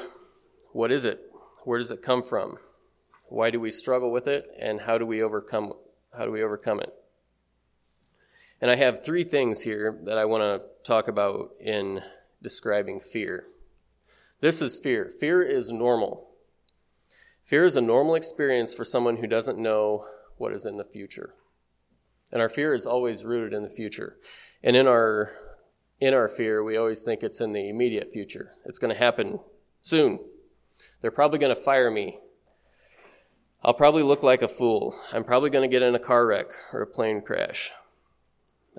what 0.72 0.92
is 0.92 1.04
it? 1.04 1.20
Where 1.64 1.78
does 1.78 1.90
it 1.90 2.02
come 2.02 2.22
from? 2.22 2.58
Why 3.32 3.48
do 3.48 3.58
we 3.58 3.70
struggle 3.70 4.10
with 4.10 4.28
it, 4.28 4.46
and 4.60 4.82
how 4.82 4.98
do 4.98 5.06
we 5.06 5.22
overcome? 5.22 5.72
How 6.14 6.26
do 6.26 6.30
we 6.30 6.42
overcome 6.42 6.80
it? 6.80 6.92
And 8.60 8.70
I 8.70 8.74
have 8.76 9.02
three 9.02 9.24
things 9.24 9.62
here 9.62 9.98
that 10.04 10.18
I 10.18 10.26
want 10.26 10.42
to 10.42 10.68
talk 10.84 11.08
about 11.08 11.52
in 11.58 12.02
describing 12.42 13.00
fear. 13.00 13.46
This 14.40 14.60
is 14.60 14.78
fear. 14.78 15.10
Fear 15.18 15.42
is 15.44 15.72
normal. 15.72 16.28
Fear 17.42 17.64
is 17.64 17.74
a 17.74 17.80
normal 17.80 18.16
experience 18.16 18.74
for 18.74 18.84
someone 18.84 19.16
who 19.16 19.26
doesn't 19.26 19.58
know 19.58 20.04
what 20.36 20.52
is 20.52 20.66
in 20.66 20.76
the 20.76 20.84
future. 20.84 21.32
And 22.32 22.42
our 22.42 22.50
fear 22.50 22.74
is 22.74 22.86
always 22.86 23.24
rooted 23.24 23.54
in 23.54 23.62
the 23.62 23.70
future. 23.70 24.18
And 24.62 24.76
in 24.76 24.86
our 24.86 25.32
in 26.00 26.12
our 26.12 26.28
fear, 26.28 26.62
we 26.62 26.76
always 26.76 27.00
think 27.00 27.22
it's 27.22 27.40
in 27.40 27.54
the 27.54 27.70
immediate 27.70 28.12
future. 28.12 28.52
It's 28.66 28.78
going 28.78 28.92
to 28.92 29.00
happen 29.00 29.40
soon. 29.80 30.18
They're 31.00 31.10
probably 31.10 31.38
going 31.38 31.54
to 31.54 31.60
fire 31.60 31.90
me. 31.90 32.18
I'll 33.64 33.74
probably 33.74 34.02
look 34.02 34.24
like 34.24 34.42
a 34.42 34.48
fool. 34.48 34.96
I'm 35.12 35.22
probably 35.22 35.50
going 35.50 35.68
to 35.68 35.72
get 35.72 35.82
in 35.82 35.94
a 35.94 36.00
car 36.00 36.26
wreck 36.26 36.46
or 36.72 36.82
a 36.82 36.86
plane 36.86 37.22
crash. 37.22 37.70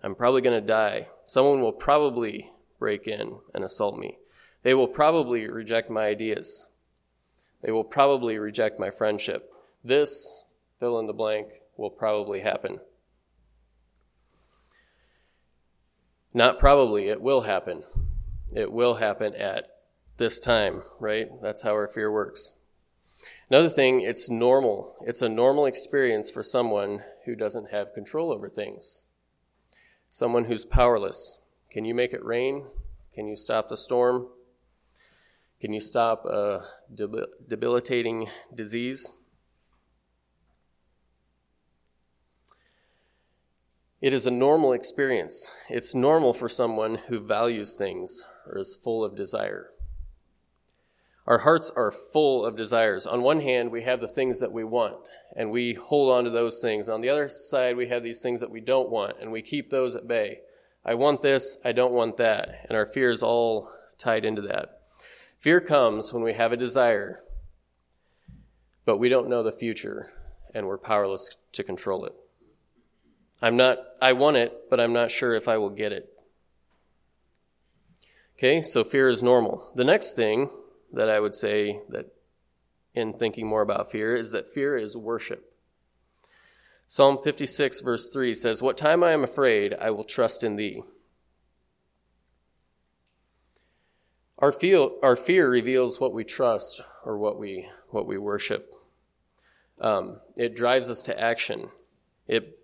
I'm 0.04 0.14
probably 0.14 0.42
going 0.42 0.60
to 0.60 0.68
die. 0.68 1.08
Someone 1.26 1.62
will 1.62 1.72
probably 1.72 2.52
break 2.80 3.08
in 3.08 3.38
and 3.54 3.64
assault 3.64 3.98
me. 3.98 4.18
They 4.64 4.74
will 4.74 4.88
probably 4.88 5.48
reject 5.48 5.90
my 5.90 6.06
ideas. 6.06 6.68
They 7.62 7.72
will 7.72 7.86
probably 7.86 8.38
reject 8.38 8.78
my 8.78 8.90
friendship. 8.90 9.54
This, 9.86 10.44
fill 10.80 11.00
in 11.00 11.08
the 11.08 11.14
blank, 11.14 11.48
will 11.78 11.90
probably 11.90 12.42
happen. 12.42 12.82
Not 16.34 16.60
probably, 16.60 17.08
it 17.08 17.22
will 17.22 17.42
happen. 17.42 17.84
It 18.54 18.72
will 18.72 18.96
happen 18.96 19.34
at 19.36 19.70
this 20.18 20.42
time, 20.42 20.84
right? 21.00 21.30
That's 21.42 21.62
how 21.62 21.72
our 21.72 21.88
fear 21.88 22.12
works. 22.12 22.54
Another 23.54 23.70
thing, 23.70 24.02
it's 24.02 24.32
normal. 24.32 24.96
It's 25.06 25.22
a 25.22 25.30
normal 25.30 25.68
experience 25.68 26.32
for 26.32 26.42
someone 26.42 27.04
who 27.26 27.36
doesn't 27.36 27.70
have 27.70 27.94
control 27.94 28.32
over 28.32 28.50
things. 28.50 29.06
Someone 30.10 30.46
who's 30.46 30.66
powerless. 30.66 31.38
Can 31.70 31.86
you 31.86 31.94
make 31.94 32.14
it 32.14 32.26
rain? 32.26 32.66
Can 33.14 33.28
you 33.28 33.36
stop 33.36 33.70
the 33.70 33.78
storm? 33.78 34.28
Can 35.62 35.72
you 35.72 35.80
stop 35.80 36.26
a 36.26 36.62
debilitating 37.48 38.28
disease? 38.56 39.14
It 44.02 44.14
is 44.14 44.26
a 44.26 44.32
normal 44.32 44.74
experience. 44.74 45.52
It's 45.70 45.94
normal 45.94 46.34
for 46.34 46.50
someone 46.50 47.02
who 47.08 47.20
values 47.20 47.76
things 47.76 48.26
or 48.48 48.58
is 48.58 48.76
full 48.76 49.06
of 49.06 49.16
desire. 49.16 49.70
Our 51.26 51.40
hearts 51.40 51.72
are 51.76 51.92
full 51.92 52.46
of 52.46 52.58
desires. 52.58 53.08
On 53.08 53.22
one 53.22 53.40
hand, 53.40 53.72
we 53.72 53.84
have 53.84 54.02
the 54.02 54.08
things 54.08 54.42
that 54.42 54.52
we 54.52 54.64
want, 54.64 54.98
and 55.36 55.52
we 55.52 55.74
hold 55.74 56.12
on 56.12 56.26
to 56.26 56.30
those 56.30 56.60
things. 56.60 56.90
On 56.90 57.00
the 57.00 57.10
other 57.10 57.30
side, 57.30 57.78
we 57.78 57.88
have 57.88 58.04
these 58.04 58.22
things 58.22 58.42
that 58.42 58.52
we 58.52 58.60
don't 58.60 58.90
want, 58.90 59.18
and 59.22 59.32
we 59.32 59.42
keep 59.42 59.70
those 59.70 59.96
at 59.96 60.08
bay. 60.08 60.40
I 60.86 60.96
want 60.96 61.22
this, 61.22 61.58
I 61.64 61.72
don't 61.72 61.94
want 61.94 62.18
that. 62.18 62.66
And 62.68 62.78
our 62.78 62.86
fear 62.86 63.10
is 63.10 63.24
all 63.24 63.72
tied 63.98 64.26
into 64.26 64.42
that. 64.42 64.82
Fear 65.40 65.62
comes 65.62 66.14
when 66.14 66.24
we 66.24 66.34
have 66.34 66.52
a 66.52 66.58
desire, 66.58 67.22
but 68.84 68.98
we 68.98 69.08
don't 69.08 69.30
know 69.30 69.44
the 69.44 69.52
future, 69.54 70.12
and 70.54 70.68
we're 70.68 70.78
powerless 70.78 71.38
to 71.54 71.64
control 71.64 72.04
it. 72.06 72.14
I'm 73.42 73.56
not, 73.56 73.78
I 74.02 74.12
want 74.12 74.38
it, 74.38 74.70
but 74.70 74.80
I'm 74.82 74.94
not 74.94 75.10
sure 75.10 75.36
if 75.36 75.48
I 75.48 75.58
will 75.58 75.70
get 75.70 75.94
it. 75.94 76.10
Okay, 78.38 78.60
so 78.60 78.84
fear 78.84 79.08
is 79.08 79.24
normal. 79.24 79.72
The 79.76 79.84
next 79.86 80.14
thing 80.14 80.50
that 80.94 81.10
I 81.10 81.20
would 81.20 81.36
say 81.36 81.82
that 81.90 82.14
in 82.94 83.14
thinking 83.14 83.48
more 83.48 83.62
about 83.62 83.92
fear 83.92 84.16
is 84.16 84.32
that 84.32 84.54
fear 84.54 84.78
is 84.78 84.96
worship. 84.96 85.52
Psalm 86.88 87.18
56, 87.24 87.82
verse 87.82 88.10
3 88.10 88.34
says, 88.34 88.62
What 88.62 88.78
time 88.78 89.04
I 89.04 89.12
am 89.12 89.24
afraid, 89.24 89.74
I 89.74 89.90
will 89.90 90.04
trust 90.04 90.44
in 90.44 90.56
thee. 90.56 90.84
Our, 94.38 94.52
feel, 94.52 94.98
our 95.02 95.16
fear 95.16 95.50
reveals 95.50 96.00
what 96.00 96.14
we 96.14 96.24
trust 96.24 96.82
or 97.06 97.18
what 97.18 97.40
we, 97.40 97.68
what 97.90 98.06
we 98.06 98.18
worship. 98.18 98.76
Um, 99.82 100.20
it 100.36 100.56
drives 100.56 100.90
us 100.90 101.02
to 101.04 101.20
action. 101.20 101.70
It 102.28 102.60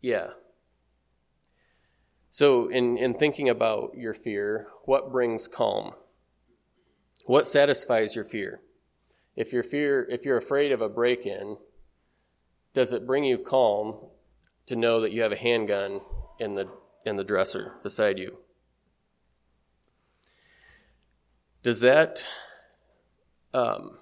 yeah. 0.00 0.28
So, 2.30 2.68
in, 2.68 2.96
in 2.96 3.14
thinking 3.14 3.48
about 3.48 3.92
your 3.96 4.14
fear, 4.14 4.68
what 4.84 5.12
brings 5.12 5.48
calm? 5.48 5.92
What 7.26 7.46
satisfies 7.46 8.16
your 8.16 8.24
fear? 8.24 8.60
If 9.36 9.52
your 9.52 9.62
fear, 9.62 10.06
if 10.10 10.24
you're 10.24 10.36
afraid 10.36 10.72
of 10.72 10.80
a 10.80 10.88
break-in, 10.88 11.56
does 12.72 12.92
it 12.92 13.06
bring 13.06 13.24
you 13.24 13.38
calm 13.38 13.96
to 14.66 14.76
know 14.76 15.00
that 15.00 15.12
you 15.12 15.22
have 15.22 15.32
a 15.32 15.36
handgun 15.36 16.00
in 16.38 16.54
the 16.54 16.68
in 17.04 17.16
the 17.16 17.24
dresser 17.24 17.74
beside 17.82 18.18
you? 18.18 18.38
Does 21.62 21.80
that 21.80 22.26
um, 23.52 23.98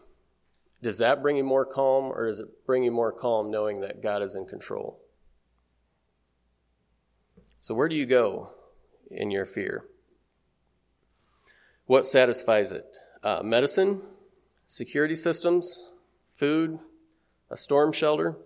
does 0.82 0.98
that 0.98 1.22
bring 1.22 1.36
you 1.36 1.44
more 1.44 1.64
calm, 1.64 2.12
or 2.12 2.26
does 2.26 2.40
it 2.40 2.66
bring 2.66 2.84
you 2.84 2.92
more 2.92 3.12
calm 3.12 3.50
knowing 3.50 3.80
that 3.80 4.02
God 4.02 4.22
is 4.22 4.34
in 4.34 4.46
control? 4.46 5.00
So, 7.60 7.74
where 7.74 7.88
do 7.88 7.96
you 7.96 8.06
go 8.06 8.50
in 9.10 9.30
your 9.30 9.44
fear? 9.44 9.84
What 11.86 12.06
satisfies 12.06 12.70
it? 12.70 12.98
Uh, 13.22 13.42
medicine, 13.42 14.00
security 14.68 15.14
systems, 15.14 15.90
food, 16.34 16.78
a 17.50 17.56
storm 17.56 17.92
shelter. 17.92 18.36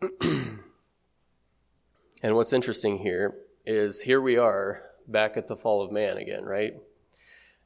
and 0.20 0.58
what's 2.22 2.52
interesting 2.52 2.98
here 2.98 3.36
is 3.64 4.02
here 4.02 4.20
we 4.20 4.36
are 4.36 4.82
back 5.06 5.36
at 5.36 5.46
the 5.46 5.56
fall 5.56 5.82
of 5.82 5.92
man 5.92 6.16
again, 6.16 6.44
right? 6.44 6.74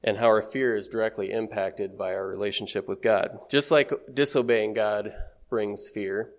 And 0.05 0.19
how 0.19 0.27
our 0.27 0.43
fear 0.43 0.77
is 0.77 0.89
directly 0.89 1.33
impacted 1.33 1.97
by 1.97 2.13
our 2.15 2.27
relationship 2.27 2.87
with 2.87 3.03
God. 3.03 3.39
Just 3.51 3.71
like 3.71 3.93
disobeying 4.13 4.75
God 4.75 5.15
brings 5.49 5.89
fear, 5.89 6.31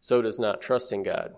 so 0.00 0.20
does 0.20 0.38
not 0.38 0.60
trusting 0.60 1.02
God. 1.02 1.34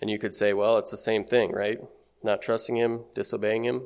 And 0.00 0.10
you 0.10 0.18
could 0.18 0.34
say, 0.34 0.52
well, 0.52 0.78
it's 0.78 0.90
the 0.90 0.96
same 0.96 1.24
thing, 1.24 1.52
right? 1.52 1.78
Not 2.22 2.42
trusting 2.42 2.76
Him, 2.76 3.04
disobeying 3.14 3.64
Him. 3.64 3.82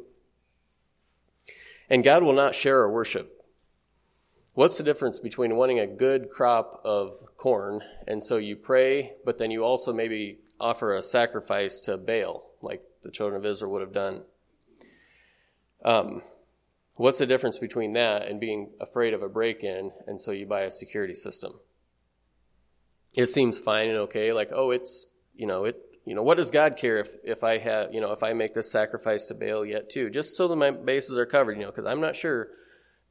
And 1.90 2.04
God 2.04 2.22
will 2.22 2.32
not 2.32 2.54
share 2.54 2.78
our 2.78 2.90
worship. 2.90 3.44
What's 4.54 4.78
the 4.78 4.84
difference 4.84 5.18
between 5.18 5.56
wanting 5.56 5.80
a 5.80 5.86
good 5.86 6.30
crop 6.30 6.80
of 6.84 7.24
corn, 7.36 7.82
and 8.06 8.22
so 8.22 8.36
you 8.36 8.56
pray, 8.56 9.14
but 9.24 9.38
then 9.38 9.50
you 9.50 9.64
also 9.64 9.92
maybe 9.92 10.38
offer 10.60 10.94
a 10.94 11.02
sacrifice 11.02 11.80
to 11.80 11.96
Baal, 11.96 12.50
like 12.62 12.82
the 13.02 13.10
children 13.10 13.40
of 13.40 13.46
Israel 13.46 13.72
would 13.72 13.80
have 13.80 13.92
done? 13.92 14.22
Um, 15.84 16.22
what's 16.94 17.18
the 17.18 17.26
difference 17.26 17.58
between 17.58 17.94
that 17.94 18.26
and 18.26 18.38
being 18.38 18.70
afraid 18.80 19.14
of 19.14 19.22
a 19.22 19.28
break 19.28 19.64
in, 19.64 19.92
and 20.06 20.20
so 20.20 20.30
you 20.30 20.46
buy 20.46 20.62
a 20.62 20.70
security 20.70 21.14
system? 21.14 21.54
It 23.14 23.26
seems 23.26 23.58
fine 23.58 23.88
and 23.88 23.98
okay, 23.98 24.32
like, 24.32 24.50
oh, 24.52 24.70
it's, 24.70 25.06
you 25.34 25.46
know, 25.46 25.64
it 25.64 25.76
you 26.04 26.14
know, 26.14 26.22
what 26.22 26.36
does 26.36 26.50
God 26.50 26.76
care 26.76 26.98
if, 26.98 27.10
if 27.24 27.44
I 27.44 27.58
have, 27.58 27.92
you 27.92 28.00
know, 28.00 28.12
if 28.12 28.22
I 28.22 28.32
make 28.32 28.54
this 28.54 28.70
sacrifice 28.70 29.26
to 29.26 29.34
Baal 29.34 29.64
yet 29.64 29.90
too? 29.90 30.10
Just 30.10 30.36
so 30.36 30.48
that 30.48 30.56
my 30.56 30.70
bases 30.70 31.16
are 31.16 31.26
covered, 31.26 31.56
you 31.56 31.62
know, 31.62 31.70
because 31.70 31.86
I'm 31.86 32.00
not 32.00 32.16
sure 32.16 32.48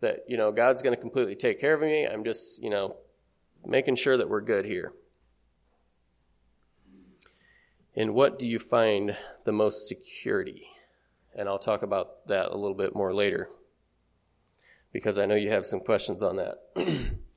that, 0.02 0.26
you 0.28 0.38
know, 0.38 0.52
God's 0.52 0.82
going 0.82 0.96
to 0.96 1.02
completely 1.02 1.36
take 1.36 1.60
care 1.60 1.76
of 1.76 1.82
me. 1.82 2.06
I'm 2.06 2.24
just, 2.24 2.62
you 2.64 2.70
know, 2.70 2.98
making 3.66 3.96
sure 3.96 4.18
that 4.18 4.30
we're 4.30 4.42
good 4.42 4.66
here. 4.66 4.94
And 7.96 8.14
what 8.14 8.40
do 8.40 8.48
you 8.48 8.60
find 8.60 9.18
the 9.46 9.52
most 9.52 9.88
security? 9.88 10.68
And 11.36 11.48
I'll 11.48 11.60
talk 11.60 11.84
about 11.84 12.28
that 12.28 12.48
a 12.52 12.58
little 12.58 12.76
bit 12.76 12.96
more 12.96 13.14
later 13.14 13.50
because 14.92 15.20
I 15.20 15.26
know 15.26 15.36
you 15.36 15.52
have 15.52 15.66
some 15.66 15.80
questions 15.80 16.24
on 16.24 16.38
that. 16.38 16.58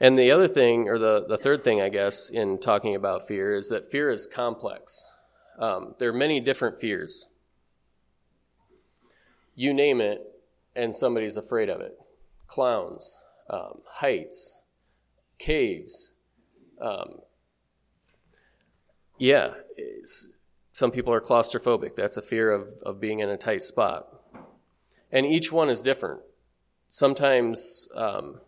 And 0.00 0.18
the 0.18 0.30
other 0.30 0.46
thing, 0.46 0.88
or 0.88 0.98
the, 0.98 1.24
the 1.28 1.36
third 1.36 1.62
thing, 1.64 1.80
I 1.80 1.88
guess, 1.88 2.30
in 2.30 2.58
talking 2.58 2.94
about 2.94 3.26
fear 3.26 3.54
is 3.54 3.68
that 3.68 3.90
fear 3.90 4.10
is 4.10 4.26
complex. 4.26 5.04
Um, 5.58 5.94
there 5.98 6.10
are 6.10 6.16
many 6.16 6.38
different 6.38 6.80
fears. 6.80 7.28
You 9.56 9.74
name 9.74 10.00
it, 10.00 10.22
and 10.76 10.94
somebody's 10.94 11.36
afraid 11.36 11.68
of 11.68 11.80
it. 11.80 11.98
Clowns, 12.46 13.20
um, 13.50 13.80
heights, 13.86 14.62
caves. 15.38 16.12
Um, 16.80 17.20
yeah, 19.18 19.54
some 20.70 20.92
people 20.92 21.12
are 21.12 21.20
claustrophobic. 21.20 21.96
That's 21.96 22.16
a 22.16 22.22
fear 22.22 22.52
of, 22.52 22.68
of 22.86 23.00
being 23.00 23.18
in 23.18 23.28
a 23.28 23.36
tight 23.36 23.64
spot. 23.64 24.06
And 25.10 25.26
each 25.26 25.50
one 25.50 25.68
is 25.68 25.82
different. 25.82 26.20
Sometimes 26.86 27.88
um, 27.96 28.40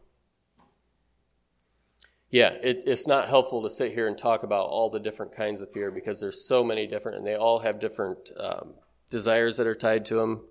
yeah, 2.31 2.51
it, 2.63 2.85
it's 2.87 3.09
not 3.09 3.29
helpful 3.29 3.63
to 3.63 3.71
sit 3.71 3.93
here 3.93 4.07
and 4.07 4.17
talk 4.17 4.45
about 4.45 4.69
all 4.69 4.89
the 4.89 5.01
different 5.01 5.35
kinds 5.35 5.61
of 5.61 5.73
fear 5.73 5.91
because 5.91 6.21
there's 6.21 6.47
so 6.47 6.63
many 6.63 6.87
different, 6.87 7.19
and 7.19 7.27
they 7.27 7.35
all 7.35 7.59
have 7.59 7.81
different 7.81 8.31
um, 8.39 8.75
desires 9.11 9.57
that 9.57 9.67
are 9.67 9.75
tied 9.75 10.05
to 10.07 10.15
them. 10.15 10.43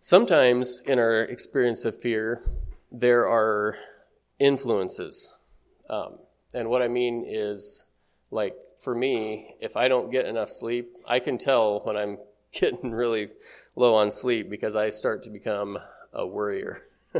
Sometimes 0.00 0.82
in 0.86 1.00
our 1.00 1.22
experience 1.22 1.84
of 1.84 2.00
fear, 2.00 2.44
there 2.92 3.28
are 3.28 3.76
influences. 4.38 5.34
Um, 5.90 6.18
and 6.54 6.68
what 6.68 6.80
I 6.80 6.86
mean 6.86 7.24
is, 7.26 7.84
like, 8.30 8.54
for 8.78 8.94
me, 8.94 9.56
if 9.60 9.76
I 9.76 9.88
don't 9.88 10.12
get 10.12 10.26
enough 10.26 10.48
sleep, 10.48 10.96
I 11.08 11.18
can 11.18 11.38
tell 11.38 11.80
when 11.80 11.96
I'm 11.96 12.18
getting 12.52 12.92
really 12.92 13.30
low 13.74 13.96
on 13.96 14.12
sleep 14.12 14.48
because 14.48 14.76
I 14.76 14.90
start 14.90 15.24
to 15.24 15.30
become 15.30 15.76
a 16.12 16.24
worrier. 16.24 16.82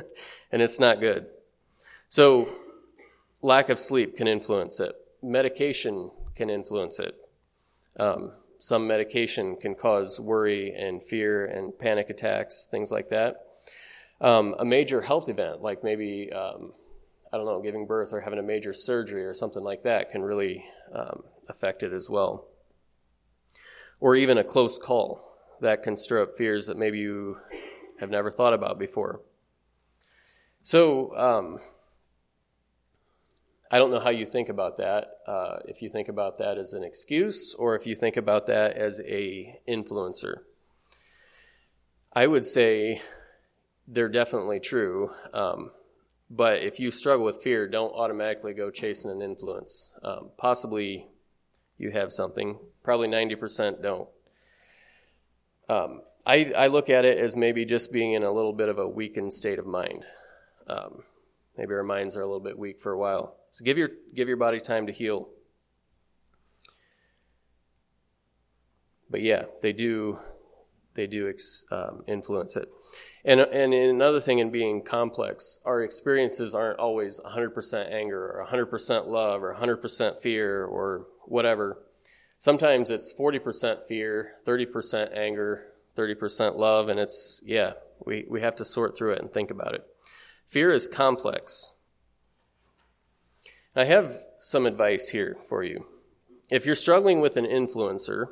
and 0.53 0.63
it's 0.63 0.79
not 0.79 1.01
good. 1.01 1.27
So, 2.09 2.49
lack 3.47 3.69
of 3.69 3.79
sleep 3.79 4.17
can 4.17 4.27
influence 4.27 4.81
it. 4.81 4.93
Medication 5.23 6.11
can 6.35 6.51
influence 6.51 6.99
it. 6.99 7.15
Um, 7.97 8.33
some 8.59 8.89
medication 8.89 9.55
can 9.55 9.77
cause 9.77 10.19
worry 10.19 10.75
and 10.75 11.01
fear 11.01 11.47
and 11.47 11.79
panic 11.79 12.11
attacks, 12.11 12.67
things 12.69 12.91
like 12.91 13.09
that. 13.11 13.37
Um, 14.21 14.57
a 14.59 14.65
major 14.65 15.01
health 15.01 15.29
event, 15.29 15.63
like 15.63 15.85
maybe, 15.85 16.33
um, 16.33 16.73
I 17.33 17.37
don't 17.37 17.47
know, 17.47 17.63
giving 17.63 17.87
birth 17.87 18.13
or 18.13 18.21
having 18.21 18.41
a 18.41 18.43
major 18.43 18.73
surgery 18.73 19.25
or 19.25 19.33
something 19.33 19.63
like 19.63 19.85
that, 19.85 20.11
can 20.11 20.23
really 20.23 20.65
um, 20.93 21.23
affect 21.49 21.85
it 21.85 21.93
as 21.93 22.11
well. 22.11 22.49
Or 24.01 24.17
even 24.17 24.39
a 24.39 24.45
close 24.45 24.77
call 24.77 25.39
that 25.61 25.85
can 25.85 25.95
stir 25.97 26.23
up 26.23 26.37
fears 26.37 26.67
that 26.67 26.77
maybe 26.77 26.99
you 26.99 27.39
have 28.01 28.11
never 28.11 28.33
thought 28.33 28.55
about 28.55 28.77
before. 28.77 29.21
So, 30.63 31.17
um, 31.17 31.61
I 33.71 33.79
don't 33.79 33.91
know 33.91 34.01
how 34.01 34.11
you 34.11 34.27
think 34.27 34.49
about 34.49 34.77
that. 34.77 35.19
Uh, 35.27 35.57
if 35.67 35.83
you 35.83 35.89
think 35.89 36.09
about 36.09 36.39
that 36.39 36.59
as 36.59 36.73
an 36.73 36.85
excuse, 36.85 37.55
or 37.55 37.75
if 37.75 37.87
you 37.87 37.95
think 37.95 38.17
about 38.17 38.47
that 38.47 38.77
as 38.77 39.01
a 39.01 39.59
influencer. 39.69 40.41
I 42.13 42.27
would 42.27 42.47
say 42.47 43.03
they're 43.89 44.09
definitely 44.09 44.61
true. 44.61 45.11
Um, 45.33 45.71
but 46.31 46.63
if 46.63 46.81
you 46.81 46.91
struggle 46.91 47.25
with 47.25 47.43
fear, 47.43 47.69
don't 47.69 47.93
automatically 47.93 48.53
go 48.53 48.71
chasing 48.71 49.11
an 49.11 49.23
influence. 49.23 49.93
Um, 50.03 50.31
possibly 50.37 51.07
you 51.79 51.91
have 51.91 52.13
something. 52.13 52.59
Probably 52.83 53.09
90% 53.09 53.83
don't. 53.83 54.09
Um, 55.69 56.03
I, 56.25 56.53
I, 56.57 56.67
look 56.69 56.89
at 56.89 57.05
it 57.05 57.19
as 57.19 57.37
maybe 57.37 57.65
just 57.65 57.93
being 57.93 58.13
in 58.13 58.23
a 58.23 58.31
little 58.31 58.53
bit 58.53 58.69
of 58.69 58.79
a 58.79 58.89
weakened 58.89 59.33
state 59.33 59.59
of 59.59 59.67
mind. 59.67 60.07
Maybe 61.57 61.73
our 61.75 61.83
minds 61.83 62.17
are 62.17 62.23
a 62.23 62.27
little 62.27 62.41
bit 62.41 62.59
weak 62.59 62.81
for 62.81 62.93
a 62.93 62.99
while. 62.99 63.37
So 63.51 63.65
give 63.65 63.79
your, 63.79 63.91
give 64.15 64.29
your 64.29 64.37
body 64.37 64.61
time 64.61 64.87
to 64.87 64.93
heal. 64.93 65.29
But 69.09 69.23
yeah, 69.23 69.45
they 69.63 69.73
do, 69.73 70.19
they 70.95 71.07
do 71.07 71.29
ex, 71.29 71.65
um, 71.71 72.03
influence 72.07 72.57
it. 72.57 72.69
And, 73.25 73.41
and 73.41 73.75
another 73.75 74.21
thing 74.21 74.39
in 74.39 74.51
being 74.51 74.83
complex, 74.83 75.59
our 75.65 75.83
experiences 75.83 76.55
aren't 76.55 76.79
always 76.79 77.21
100% 77.21 77.93
anger 77.93 78.21
or 78.21 78.47
100% 78.47 79.07
love 79.07 79.43
or 79.43 79.55
100% 79.55 80.21
fear 80.21 80.65
or 80.65 81.07
whatever. 81.25 81.79
Sometimes 82.39 82.91
it's 82.91 83.15
40% 83.19 83.85
fear, 83.85 84.35
30% 84.47 85.17
anger, 85.17 85.67
30% 85.97 86.57
love, 86.57 86.89
and 86.89 87.01
it's, 87.01 87.41
yeah, 87.45 87.73
we, 88.05 88.27
we 88.29 88.43
have 88.43 88.57
to 88.57 88.65
sort 88.65 88.97
through 88.97 89.15
it 89.15 89.23
and 89.23 89.33
think 89.33 89.51
about 89.51 89.75
it. 89.75 89.85
Fear 90.47 90.73
is 90.73 90.89
complex. 90.89 91.73
I 93.75 93.85
have 93.85 94.17
some 94.39 94.65
advice 94.65 95.11
here 95.11 95.37
for 95.49 95.63
you. 95.63 95.87
If 96.51 96.65
you're 96.65 96.75
struggling 96.75 97.21
with 97.21 97.37
an 97.37 97.45
influencer, 97.45 98.27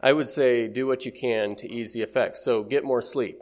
I 0.00 0.12
would 0.12 0.28
say 0.28 0.68
do 0.68 0.86
what 0.86 1.06
you 1.06 1.12
can 1.12 1.56
to 1.56 1.72
ease 1.72 1.94
the 1.94 2.02
effects. 2.02 2.44
So 2.44 2.62
get 2.62 2.84
more 2.84 3.00
sleep. 3.00 3.40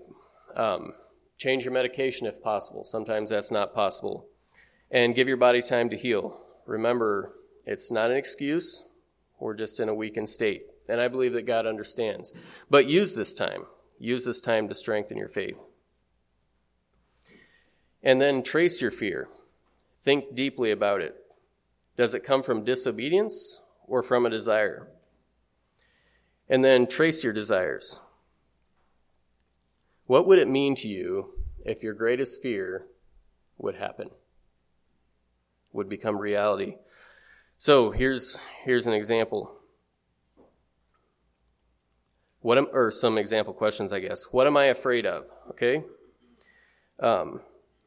Um, 0.54 0.92
change 1.37 1.64
your 1.64 1.75
medication 1.75 2.28
if 2.28 2.40
possible. 2.40 2.85
Sometimes 2.85 3.30
that's 3.30 3.50
not 3.50 3.75
possible. 3.75 4.26
And 4.90 5.14
give 5.14 5.26
your 5.26 5.37
body 5.37 5.61
time 5.61 5.90
to 5.90 5.97
heal. 5.97 6.40
Remember, 6.66 7.32
it's 7.66 7.90
not 7.90 8.12
an 8.12 8.16
excuse. 8.16 8.85
We're 9.40 9.54
just 9.54 9.80
in 9.80 9.88
a 9.88 9.94
weakened 9.94 10.28
state. 10.28 10.66
And 10.88 11.00
I 11.00 11.09
believe 11.09 11.32
that 11.32 11.47
God 11.47 11.66
understands. 11.66 12.32
But 12.71 12.87
use 12.87 13.14
this 13.14 13.35
time. 13.35 13.66
Use 13.99 14.25
this 14.25 14.40
time 14.40 14.68
to 14.68 14.75
strengthen 14.75 15.18
your 15.18 15.28
faith. 15.28 15.64
And 18.02 18.21
then 18.21 18.42
trace 18.42 18.80
your 18.80 18.90
fear. 18.90 19.28
Think 20.02 20.35
deeply 20.35 20.71
about 20.71 21.00
it. 21.00 21.16
Does 21.97 22.14
it 22.14 22.25
come 22.25 22.42
from 22.42 22.64
disobedience 22.64 23.61
or 23.87 24.02
from 24.02 24.26
a 24.26 24.30
desire? 24.30 24.88
and 26.52 26.62
then 26.62 26.87
trace 26.87 27.25
your 27.25 27.32
desires. 27.32 28.02
What 30.06 30.26
would 30.26 30.38
it 30.38 30.49
mean 30.49 30.75
to 30.76 30.88
you 30.88 31.32
if 31.64 31.82
your 31.82 31.94
greatest 31.94 32.42
fear 32.42 32.85
would 33.56 33.76
happen, 33.76 34.11
would 35.73 35.88
become 35.88 36.18
reality? 36.18 36.76
So 37.56 37.90
here's, 37.90 38.38
here's 38.64 38.87
an 38.87 38.92
example. 38.92 39.56
What 42.40 42.59
am, 42.59 42.66
or 42.71 42.90
some 42.90 43.16
example 43.16 43.54
questions, 43.54 43.90
I 43.90 44.00
guess. 44.00 44.25
What 44.25 44.47
am 44.47 44.59
I 44.59 44.66
afraid 44.66 45.06
of? 45.06 45.25
Okay. 45.50 45.85
Um, 47.00 47.40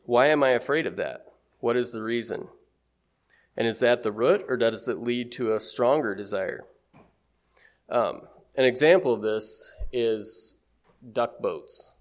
why 0.06 0.28
am 0.28 0.44
I 0.44 0.50
afraid 0.50 0.86
of 0.86 0.96
that? 0.98 1.26
What 1.60 1.76
is 1.76 1.92
the 1.92 2.04
reason? 2.04 2.48
And 3.58 3.68
is 3.68 3.80
that 3.80 4.04
the 4.04 4.12
root, 4.12 4.46
or 4.48 4.58
does 4.58 4.88
it 4.88 5.00
lead 5.00 5.32
to 5.34 5.54
a 5.54 5.60
stronger 5.60 6.14
desire? 6.14 6.66
Um, 7.90 8.22
an 8.58 8.66
example 8.66 9.14
of 9.14 9.22
this 9.22 9.74
is 9.92 10.56
duck 11.12 11.40
boats. 11.40 11.92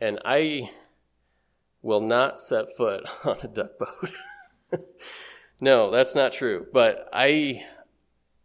And 0.00 0.18
I 0.24 0.70
will 1.82 2.00
not 2.00 2.40
set 2.40 2.76
foot 2.76 3.04
on 3.24 3.38
a 3.42 3.48
duck 3.48 3.78
boat. 3.78 4.80
no, 5.60 5.90
that's 5.90 6.14
not 6.14 6.32
true. 6.32 6.66
But 6.72 7.08
I, 7.12 7.64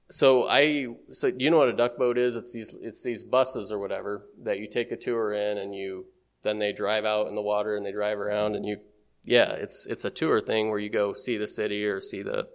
so 0.10 0.48
I, 0.48 0.88
so 1.12 1.32
you 1.36 1.50
know 1.50 1.58
what 1.58 1.70
a 1.70 1.74
duck 1.74 1.98
boat 1.98 2.18
is? 2.18 2.36
It's 2.36 2.54
these, 2.54 2.76
it's 2.76 3.04
these 3.04 3.24
buses 3.24 3.72
or 3.72 3.80
whatever 3.80 4.26
that 4.44 4.60
you 4.60 4.68
take 4.68 4.92
a 4.92 4.98
tour 4.98 5.34
in 5.34 5.58
and 5.58 5.74
you, 5.74 6.06
then 6.44 6.60
they 6.60 6.72
drive 6.72 7.06
out 7.06 7.28
in 7.28 7.36
the 7.36 7.42
water 7.42 7.76
and 7.76 7.86
they 7.86 7.92
drive 7.92 8.20
around 8.20 8.56
and 8.56 8.66
you, 8.66 8.78
yeah, 9.24 9.52
it's, 9.52 9.86
it's 9.88 10.06
a 10.06 10.10
tour 10.10 10.42
thing 10.42 10.70
where 10.70 10.80
you 10.80 10.90
go 10.90 11.14
see 11.14 11.38
the 11.38 11.48
city 11.48 11.86
or 11.86 12.00
see 12.00 12.22
the 12.22 12.48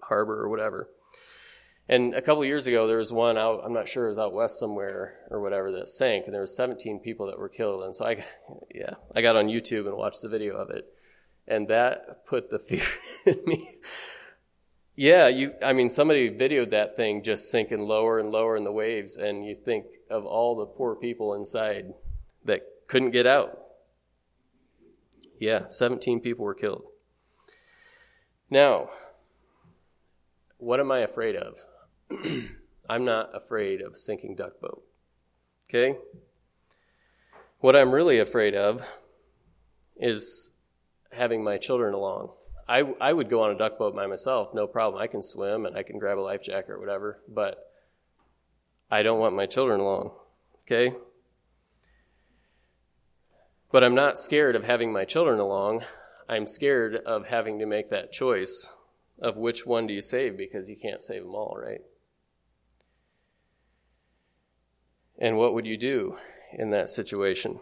harbor 0.00 0.42
or 0.42 0.48
whatever. 0.48 0.88
And 1.88 2.14
a 2.14 2.22
couple 2.22 2.44
years 2.44 2.66
ago, 2.66 2.86
there 2.86 2.96
was 2.96 3.12
one 3.12 3.36
out, 3.36 3.62
I'm 3.64 3.72
not 3.72 3.88
sure, 3.88 4.06
it 4.06 4.10
was 4.10 4.18
out 4.18 4.32
west 4.32 4.58
somewhere 4.58 5.18
or 5.30 5.40
whatever 5.40 5.72
that 5.72 5.88
sank, 5.88 6.26
and 6.26 6.34
there 6.34 6.40
was 6.40 6.56
17 6.56 7.00
people 7.00 7.26
that 7.26 7.38
were 7.38 7.48
killed. 7.48 7.82
And 7.82 7.94
so 7.94 8.06
I, 8.06 8.24
yeah, 8.74 8.94
I 9.14 9.22
got 9.22 9.36
on 9.36 9.46
YouTube 9.46 9.86
and 9.86 9.96
watched 9.96 10.22
the 10.22 10.28
video 10.28 10.56
of 10.56 10.70
it. 10.70 10.86
And 11.46 11.68
that 11.68 12.24
put 12.26 12.50
the 12.50 12.58
fear 12.60 12.84
in 13.26 13.40
me. 13.44 13.78
Yeah, 14.94 15.28
you, 15.28 15.54
I 15.62 15.72
mean, 15.72 15.88
somebody 15.88 16.30
videoed 16.30 16.70
that 16.70 16.96
thing 16.96 17.22
just 17.22 17.50
sinking 17.50 17.80
lower 17.80 18.18
and 18.18 18.30
lower 18.30 18.56
in 18.56 18.64
the 18.64 18.72
waves, 18.72 19.16
and 19.16 19.44
you 19.44 19.54
think 19.54 19.86
of 20.10 20.26
all 20.26 20.54
the 20.54 20.66
poor 20.66 20.94
people 20.94 21.34
inside 21.34 21.94
that 22.44 22.60
couldn't 22.92 23.12
get 23.12 23.26
out. 23.26 23.58
Yeah, 25.40 25.66
17 25.66 26.20
people 26.20 26.44
were 26.44 26.52
killed. 26.52 26.84
Now, 28.50 28.90
what 30.58 30.78
am 30.78 30.92
I 30.92 30.98
afraid 30.98 31.34
of? 31.34 31.64
I'm 32.90 33.06
not 33.06 33.34
afraid 33.34 33.80
of 33.80 33.96
sinking 33.96 34.36
duck 34.36 34.60
boat. 34.60 34.82
Okay? 35.70 35.96
What 37.60 37.76
I'm 37.76 37.92
really 37.92 38.18
afraid 38.18 38.54
of 38.54 38.82
is 39.96 40.50
having 41.12 41.42
my 41.42 41.56
children 41.56 41.94
along. 41.94 42.28
I, 42.68 42.80
I 43.00 43.14
would 43.14 43.30
go 43.30 43.42
on 43.42 43.52
a 43.52 43.58
duck 43.58 43.78
boat 43.78 43.96
by 43.96 44.06
myself, 44.06 44.52
no 44.52 44.66
problem. 44.66 45.02
I 45.02 45.06
can 45.06 45.22
swim 45.22 45.64
and 45.64 45.78
I 45.78 45.82
can 45.82 45.98
grab 45.98 46.18
a 46.18 46.20
life 46.20 46.42
jacket 46.42 46.72
or 46.72 46.78
whatever, 46.78 47.22
but 47.26 47.72
I 48.90 49.02
don't 49.02 49.18
want 49.18 49.34
my 49.34 49.46
children 49.46 49.80
along. 49.80 50.10
Okay? 50.66 50.94
But 53.72 53.82
I'm 53.82 53.94
not 53.94 54.18
scared 54.18 54.54
of 54.54 54.64
having 54.64 54.92
my 54.92 55.06
children 55.06 55.40
along. 55.40 55.82
I'm 56.28 56.46
scared 56.46 56.94
of 56.94 57.28
having 57.28 57.58
to 57.58 57.66
make 57.66 57.88
that 57.88 58.12
choice 58.12 58.70
of 59.18 59.38
which 59.38 59.66
one 59.66 59.86
do 59.86 59.94
you 59.94 60.02
save 60.02 60.36
because 60.36 60.68
you 60.68 60.76
can't 60.76 61.02
save 61.02 61.22
them 61.22 61.34
all, 61.34 61.56
right? 61.58 61.80
And 65.18 65.38
what 65.38 65.54
would 65.54 65.66
you 65.66 65.78
do 65.78 66.18
in 66.52 66.70
that 66.70 66.90
situation? 66.90 67.60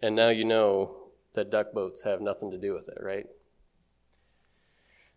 And 0.00 0.14
now 0.14 0.28
you 0.28 0.44
know 0.44 1.08
that 1.34 1.50
duck 1.50 1.72
boats 1.72 2.04
have 2.04 2.20
nothing 2.20 2.52
to 2.52 2.58
do 2.58 2.74
with 2.74 2.88
it, 2.88 3.02
right? 3.02 3.26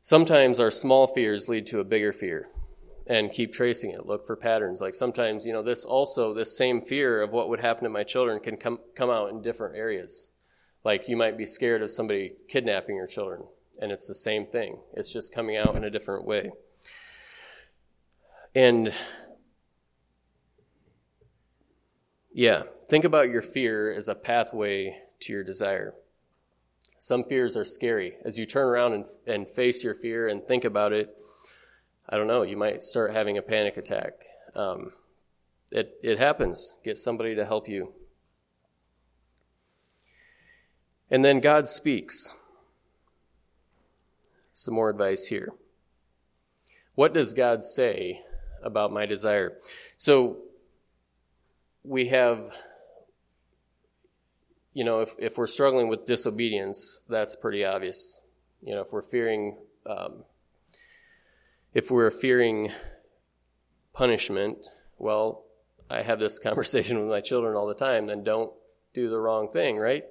Sometimes 0.02 0.60
our 0.60 0.72
small 0.72 1.06
fears 1.06 1.48
lead 1.48 1.68
to 1.68 1.80
a 1.80 1.84
bigger 1.84 2.12
fear 2.12 2.48
and 3.12 3.30
keep 3.30 3.52
tracing 3.52 3.92
it. 3.92 4.06
Look 4.06 4.26
for 4.26 4.38
patterns. 4.38 4.80
Like 4.80 4.96
sometimes, 4.96 5.46
you 5.46 5.52
know, 5.52 5.62
this 5.62 5.84
also, 5.84 6.34
this 6.34 6.56
same 6.56 6.80
fear 6.80 7.22
of 7.22 7.32
what 7.32 7.50
would 7.50 7.60
happen 7.60 7.84
to 7.84 7.90
my 7.90 8.06
children 8.06 8.40
can 8.40 8.56
come, 8.56 8.80
come 8.96 9.10
out 9.10 9.32
in 9.32 9.42
different 9.42 9.76
areas. 9.76 10.32
Like 10.86 11.10
you 11.10 11.18
might 11.18 11.38
be 11.38 11.46
scared 11.46 11.82
of 11.82 11.92
somebody 11.92 12.36
kidnapping 12.48 12.96
your 12.96 13.08
children, 13.08 13.44
and 13.82 13.92
it's 13.92 14.08
the 14.08 14.16
same 14.16 14.46
thing. 14.46 14.78
It's 14.94 15.12
just 15.12 15.36
coming 15.36 15.58
out 15.58 15.76
in 15.76 15.84
a 15.84 15.90
different 15.90 16.26
way. 16.26 16.52
And 18.56 18.94
yeah, 22.34 22.64
think 22.90 23.04
about 23.04 23.30
your 23.30 23.42
fear 23.42 23.92
as 23.92 24.08
a 24.08 24.16
pathway 24.16 25.00
to 25.20 25.34
your 25.34 25.44
desire. 25.44 25.96
Some 26.98 27.26
fears 27.26 27.58
are 27.58 27.66
scary. 27.66 28.16
As 28.24 28.40
you 28.40 28.46
turn 28.46 28.68
around 28.68 28.94
and, 28.94 29.06
and 29.28 29.50
face 29.50 29.84
your 29.84 29.96
fear 29.96 30.30
and 30.30 30.42
think 30.42 30.64
about 30.64 30.94
it, 30.94 31.18
I 32.10 32.18
don't 32.18 32.28
know, 32.28 32.42
you 32.42 32.58
might 32.58 32.84
start 32.84 33.14
having 33.14 33.38
a 33.38 33.42
panic 33.42 33.78
attack. 33.78 34.14
Um, 34.56 34.92
it, 35.72 35.98
it 36.04 36.20
happens. 36.20 36.76
Get 36.84 36.98
somebody 36.98 37.36
to 37.36 37.46
help 37.46 37.70
you. 37.70 37.94
And 41.10 41.24
then 41.24 41.40
God 41.40 41.68
speaks. 41.68 42.36
Some 44.54 44.74
more 44.74 44.90
advice 44.90 45.28
here. 45.28 45.54
What 46.96 47.14
does 47.14 47.34
God 47.34 47.64
say 47.64 48.22
about 48.64 48.92
my 48.92 49.06
desire. 49.06 49.58
So 49.98 50.40
we 51.84 52.08
have, 52.08 52.52
you 54.74 54.84
know, 54.84 55.02
if, 55.02 55.16
if 55.18 55.38
we're 55.38 55.48
struggling 55.48 55.88
with 55.88 56.06
disobedience, 56.06 57.02
that's 57.10 57.36
pretty 57.36 57.66
obvious. 57.66 58.20
You 58.62 58.76
know, 58.76 58.82
if 58.82 58.94
we're 58.94 59.02
fearing, 59.02 59.58
um, 59.86 60.24
if 61.74 61.90
we're 61.90 62.12
fearing 62.12 62.72
punishment, 63.94 64.68
well, 64.98 65.46
I 65.90 66.02
have 66.02 66.20
this 66.20 66.40
conversation 66.50 67.00
with 67.00 67.10
my 67.10 67.22
children 67.22 67.56
all 67.56 67.68
the 67.68 67.74
time, 67.74 68.08
then 68.08 68.24
don't 68.24 68.52
do 68.94 69.10
the 69.10 69.20
wrong 69.20 69.52
thing, 69.52 69.78
right? 69.78 70.04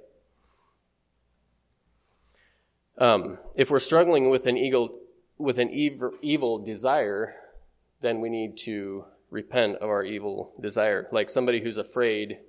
Um, 2.99 3.38
if 3.55 3.70
we're 3.70 3.79
struggling 3.79 4.29
with 4.29 4.46
an 4.46 4.59
evil, 4.59 4.99
with 5.38 5.59
an 5.59 5.70
evil, 5.70 6.59
desire, 6.59 7.35
then 8.03 8.20
we 8.20 8.29
need 8.29 8.59
to 8.59 9.05
repent 9.31 9.77
of 9.77 9.88
our 9.88 10.03
evil 10.03 10.53
desire. 10.61 11.09
Like 11.11 11.31
somebody 11.31 11.62
who's 11.62 11.79
afraid 11.79 12.40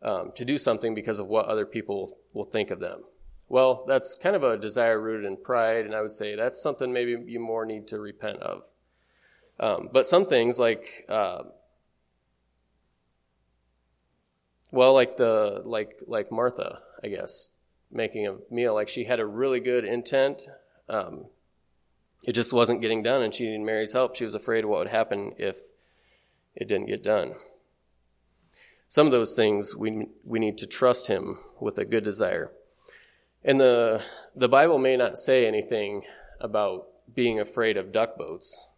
um, 0.00 0.30
to 0.36 0.44
do 0.44 0.58
something 0.58 0.94
because 0.94 1.18
of 1.18 1.26
what 1.26 1.46
other 1.46 1.66
people 1.66 2.16
will 2.32 2.44
think 2.44 2.70
of 2.70 2.78
them. 2.78 3.02
Well, 3.48 3.84
that's 3.86 4.16
kind 4.16 4.34
of 4.34 4.42
a 4.42 4.56
desire 4.56 5.00
rooted 5.00 5.26
in 5.26 5.36
pride, 5.36 5.84
and 5.84 5.94
I 5.94 6.02
would 6.02 6.12
say 6.12 6.34
that's 6.34 6.62
something 6.62 6.92
maybe 6.92 7.16
you 7.26 7.40
more 7.40 7.66
need 7.66 7.86
to 7.88 7.98
repent 7.98 8.38
of. 8.40 8.64
Um, 9.60 9.88
but 9.92 10.06
some 10.06 10.26
things 10.26 10.58
like, 10.58 11.04
uh, 11.08 11.44
well, 14.70 14.94
like 14.94 15.16
the 15.16 15.62
like 15.64 16.00
like 16.06 16.32
Martha, 16.32 16.80
I 17.02 17.08
guess, 17.08 17.50
making 17.92 18.26
a 18.26 18.36
meal. 18.50 18.74
Like 18.74 18.88
she 18.88 19.04
had 19.04 19.20
a 19.20 19.26
really 19.26 19.60
good 19.60 19.84
intent. 19.84 20.42
Um, 20.88 21.26
it 22.24 22.32
just 22.32 22.52
wasn't 22.52 22.80
getting 22.80 23.02
done, 23.02 23.22
and 23.22 23.32
she 23.32 23.44
needed 23.44 23.60
Mary's 23.60 23.92
help. 23.92 24.16
She 24.16 24.24
was 24.24 24.34
afraid 24.34 24.64
of 24.64 24.70
what 24.70 24.80
would 24.80 24.88
happen 24.88 25.32
if 25.38 25.58
it 26.56 26.66
didn't 26.66 26.86
get 26.86 27.02
done. 27.02 27.34
Some 28.88 29.06
of 29.06 29.12
those 29.12 29.36
things 29.36 29.76
we 29.76 30.08
we 30.24 30.38
need 30.38 30.58
to 30.58 30.66
trust 30.66 31.08
Him 31.08 31.38
with 31.60 31.78
a 31.78 31.84
good 31.84 32.02
desire. 32.02 32.50
And 33.44 33.60
the, 33.60 34.02
the 34.34 34.48
Bible 34.48 34.78
may 34.78 34.96
not 34.96 35.18
say 35.18 35.46
anything 35.46 36.02
about 36.40 36.86
being 37.14 37.38
afraid 37.38 37.76
of 37.76 37.92
duck 37.92 38.16
boats, 38.16 38.70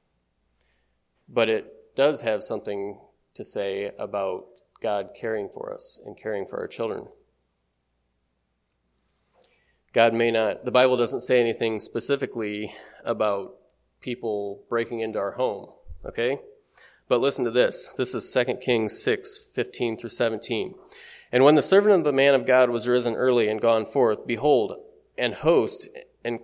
but 1.29 1.49
it 1.49 1.95
does 1.95 2.23
have 2.23 2.43
something 2.43 2.99
to 3.35 3.45
say 3.45 3.93
about 3.99 4.47
God 4.83 5.11
caring 5.19 5.49
for 5.49 5.73
us 5.73 6.01
and 6.05 6.19
caring 6.21 6.47
for 6.47 6.59
our 6.59 6.67
children. 6.67 7.07
God 9.93 10.13
may 10.13 10.31
not, 10.31 10.65
the 10.65 10.71
Bible 10.71 10.97
doesn't 10.97 11.21
say 11.21 11.41
anything 11.41 11.79
specifically 11.79 12.75
about 13.05 13.55
people 14.01 14.65
breaking 14.69 15.01
into 15.01 15.19
our 15.19 15.33
home, 15.33 15.71
okay? 16.05 16.41
But 17.09 17.21
listen 17.21 17.45
to 17.45 17.51
this. 17.51 17.95
This 17.97 18.15
is 18.15 18.31
2 18.33 18.57
Kings 18.57 19.01
6, 19.03 19.49
15 19.55 19.97
through 19.97 20.11
17. 20.11 20.75
And 21.33 21.45
when 21.45 21.55
the 21.55 21.62
servant 21.62 21.95
of 21.95 22.05
the 22.05 22.12
man 22.12 22.35
of 22.35 22.47
God 22.47 22.71
was 22.71 22.89
risen 22.89 23.15
early 23.15 23.49
and 23.49 23.61
gone 23.61 23.87
forth, 23.87 24.27
behold, 24.27 24.77
an 25.19 25.33
host 25.33 25.89
and 26.25 26.41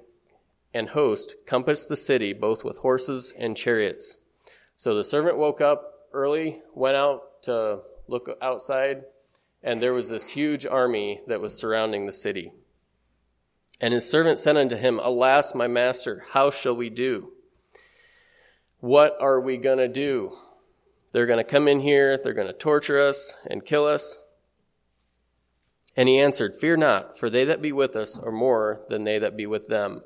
and 0.75 0.91
host 0.91 1.37
compassed 1.47 1.89
the 1.89 1.97
city 1.97 2.33
both 2.33 2.65
with 2.65 2.79
horses 2.79 3.35
and 3.39 3.57
chariots. 3.57 4.19
So 4.77 4.95
the 4.95 5.05
servant 5.05 5.37
woke 5.37 5.61
up 5.61 6.09
early, 6.13 6.61
went 6.75 6.97
out 6.97 7.43
to 7.43 7.81
look 8.09 8.31
outside, 8.41 9.03
and 9.63 9.81
there 9.81 9.93
was 9.93 10.09
this 10.09 10.31
huge 10.31 10.67
army 10.67 11.21
that 11.27 11.41
was 11.41 11.57
surrounding 11.57 12.07
the 12.07 12.13
city. 12.13 12.53
And 13.81 13.93
his 13.93 14.09
servant 14.09 14.39
said 14.39 14.57
unto 14.57 14.77
him, 14.77 15.01
Alas, 15.03 15.55
my 15.55 15.67
master, 15.67 16.25
how 16.31 16.51
shall 16.51 16.75
we 16.75 16.89
do? 16.89 17.33
What 18.81 19.17
are 19.21 19.41
we 19.41 19.57
going 19.57 19.79
to 19.79 19.89
do? 19.89 20.37
They're 21.13 21.27
going 21.27 21.45
to 21.45 21.51
come 21.51 21.69
in 21.69 21.81
here, 21.81 22.17
they're 22.17 22.33
going 22.33 22.47
to 22.47 22.53
torture 22.53 23.01
us 23.01 23.37
and 23.49 23.65
kill 23.65 23.87
us. 23.87 24.25
And 25.97 26.09
he 26.09 26.19
answered, 26.19 26.57
Fear 26.57 26.79
not, 26.79 27.19
for 27.19 27.29
they 27.29 27.45
that 27.45 27.63
be 27.63 27.73
with 27.73 27.97
us 27.97 28.19
are 28.19 28.33
more 28.33 28.81
than 28.89 29.05
they 29.05 29.19
that 29.19 29.37
be 29.37 29.47
with 29.47 29.69
them. 29.69 30.03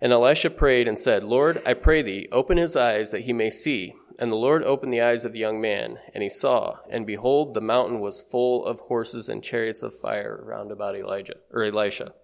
And 0.00 0.12
Elisha 0.12 0.50
prayed 0.50 0.88
and 0.88 0.98
said, 0.98 1.22
Lord, 1.22 1.62
I 1.64 1.74
pray 1.74 2.02
thee, 2.02 2.28
open 2.32 2.56
his 2.56 2.76
eyes 2.76 3.12
that 3.12 3.22
he 3.22 3.32
may 3.32 3.50
see. 3.50 3.94
And 4.18 4.30
the 4.30 4.36
Lord 4.36 4.62
opened 4.64 4.92
the 4.92 5.00
eyes 5.00 5.24
of 5.24 5.32
the 5.32 5.38
young 5.38 5.60
man, 5.60 5.98
and 6.14 6.22
he 6.22 6.28
saw, 6.28 6.78
and 6.90 7.06
behold, 7.06 7.54
the 7.54 7.60
mountain 7.60 8.00
was 8.00 8.22
full 8.22 8.64
of 8.64 8.80
horses 8.80 9.28
and 9.28 9.42
chariots 9.42 9.82
of 9.82 9.98
fire 9.98 10.40
round 10.44 10.70
about 10.70 10.96
Elijah 10.96 11.36
or 11.50 11.62
Elisha. 11.62 12.14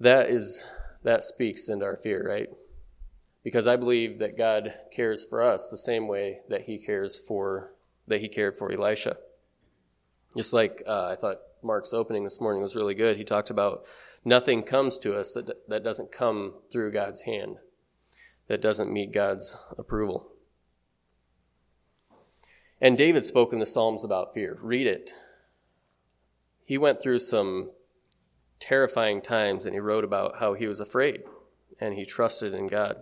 That 0.00 0.28
is 0.28 0.66
that 1.04 1.22
speaks 1.22 1.68
into 1.68 1.84
our 1.84 1.96
fear, 1.96 2.26
right? 2.28 2.48
Because 3.42 3.66
I 3.66 3.76
believe 3.76 4.18
that 4.18 4.38
God 4.38 4.74
cares 4.94 5.24
for 5.24 5.42
us 5.42 5.70
the 5.70 5.78
same 5.78 6.08
way 6.08 6.40
that 6.48 6.62
he 6.62 6.78
cares 6.78 7.18
for 7.18 7.72
that 8.06 8.20
he 8.20 8.28
cared 8.28 8.58
for 8.58 8.72
Elisha. 8.72 9.16
Just 10.36 10.52
like 10.52 10.82
uh, 10.86 11.08
I 11.10 11.16
thought 11.16 11.38
Mark's 11.62 11.94
opening 11.94 12.24
this 12.24 12.40
morning 12.40 12.62
was 12.62 12.76
really 12.76 12.94
good. 12.94 13.16
He 13.16 13.24
talked 13.24 13.50
about 13.50 13.84
nothing 14.24 14.62
comes 14.62 14.98
to 14.98 15.16
us 15.18 15.32
that, 15.32 15.68
that 15.68 15.84
doesn't 15.84 16.12
come 16.12 16.54
through 16.70 16.92
God's 16.92 17.22
hand, 17.22 17.56
that 18.48 18.60
doesn't 18.60 18.92
meet 18.92 19.12
God's 19.12 19.58
approval. 19.78 20.28
And 22.80 22.98
David 22.98 23.24
spoke 23.24 23.52
in 23.52 23.60
the 23.60 23.66
Psalms 23.66 24.04
about 24.04 24.34
fear. 24.34 24.58
Read 24.60 24.86
it. 24.86 25.14
He 26.64 26.76
went 26.76 27.00
through 27.00 27.20
some 27.20 27.70
terrifying 28.58 29.22
times 29.22 29.64
and 29.64 29.74
he 29.74 29.80
wrote 29.80 30.04
about 30.04 30.38
how 30.40 30.54
he 30.54 30.66
was 30.66 30.80
afraid 30.80 31.22
and 31.80 31.94
he 31.94 32.04
trusted 32.04 32.52
in 32.52 32.66
God. 32.66 32.96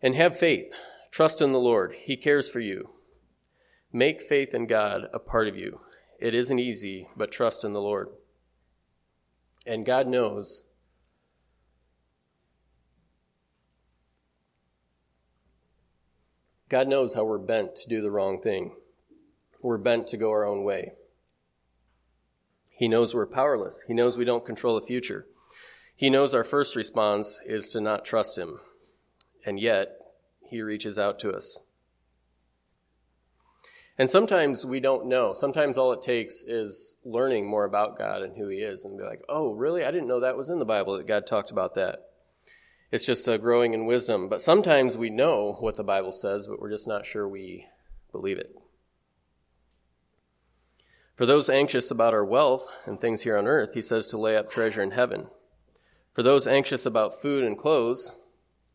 And 0.00 0.14
have 0.14 0.36
faith. 0.36 0.72
Trust 1.10 1.42
in 1.42 1.52
the 1.52 1.60
Lord. 1.60 1.94
He 1.96 2.16
cares 2.16 2.48
for 2.48 2.60
you. 2.60 2.90
Make 3.92 4.22
faith 4.22 4.54
in 4.54 4.66
God 4.66 5.08
a 5.12 5.18
part 5.18 5.48
of 5.48 5.56
you. 5.56 5.80
It 6.18 6.34
isn't 6.34 6.58
easy, 6.58 7.08
but 7.16 7.30
trust 7.30 7.64
in 7.64 7.72
the 7.72 7.80
Lord. 7.80 8.08
And 9.66 9.84
God 9.84 10.06
knows 10.06 10.62
God 16.68 16.88
knows 16.88 17.12
how 17.12 17.24
we're 17.24 17.36
bent 17.36 17.76
to 17.76 17.88
do 17.88 18.00
the 18.00 18.10
wrong 18.10 18.40
thing. 18.40 18.74
We're 19.60 19.76
bent 19.76 20.06
to 20.06 20.16
go 20.16 20.30
our 20.30 20.46
own 20.46 20.64
way. 20.64 20.92
He 22.70 22.88
knows 22.88 23.14
we're 23.14 23.26
powerless. 23.26 23.84
He 23.86 23.92
knows 23.92 24.16
we 24.16 24.24
don't 24.24 24.46
control 24.46 24.80
the 24.80 24.86
future. 24.86 25.26
He 25.94 26.08
knows 26.08 26.34
our 26.34 26.44
first 26.44 26.74
response 26.74 27.42
is 27.44 27.68
to 27.70 27.80
not 27.80 28.06
trust 28.06 28.38
Him. 28.38 28.58
And 29.44 29.60
yet, 29.60 29.98
He 30.48 30.62
reaches 30.62 30.98
out 30.98 31.18
to 31.20 31.30
us. 31.30 31.60
And 33.98 34.08
sometimes 34.08 34.64
we 34.64 34.80
don't 34.80 35.06
know. 35.06 35.32
Sometimes 35.32 35.76
all 35.76 35.92
it 35.92 36.02
takes 36.02 36.44
is 36.44 36.96
learning 37.04 37.46
more 37.46 37.64
about 37.64 37.98
God 37.98 38.22
and 38.22 38.36
who 38.36 38.48
He 38.48 38.58
is 38.58 38.84
and 38.84 38.96
be 38.96 39.04
like, 39.04 39.22
oh, 39.28 39.52
really? 39.52 39.84
I 39.84 39.90
didn't 39.90 40.08
know 40.08 40.20
that 40.20 40.36
was 40.36 40.48
in 40.48 40.58
the 40.58 40.64
Bible 40.64 40.96
that 40.96 41.06
God 41.06 41.26
talked 41.26 41.50
about 41.50 41.74
that. 41.74 42.00
It's 42.90 43.06
just 43.06 43.28
uh, 43.28 43.36
growing 43.38 43.74
in 43.74 43.86
wisdom. 43.86 44.28
But 44.28 44.40
sometimes 44.40 44.96
we 44.96 45.10
know 45.10 45.56
what 45.60 45.76
the 45.76 45.84
Bible 45.84 46.12
says, 46.12 46.46
but 46.46 46.60
we're 46.60 46.70
just 46.70 46.88
not 46.88 47.06
sure 47.06 47.28
we 47.28 47.66
believe 48.12 48.38
it. 48.38 48.54
For 51.16 51.26
those 51.26 51.50
anxious 51.50 51.90
about 51.90 52.14
our 52.14 52.24
wealth 52.24 52.68
and 52.86 53.00
things 53.00 53.22
here 53.22 53.36
on 53.36 53.46
earth, 53.46 53.74
he 53.74 53.82
says 53.82 54.06
to 54.08 54.18
lay 54.18 54.36
up 54.36 54.50
treasure 54.50 54.82
in 54.82 54.92
heaven. 54.92 55.28
For 56.14 56.22
those 56.22 56.46
anxious 56.46 56.84
about 56.84 57.20
food 57.20 57.44
and 57.44 57.56
clothes, 57.56 58.16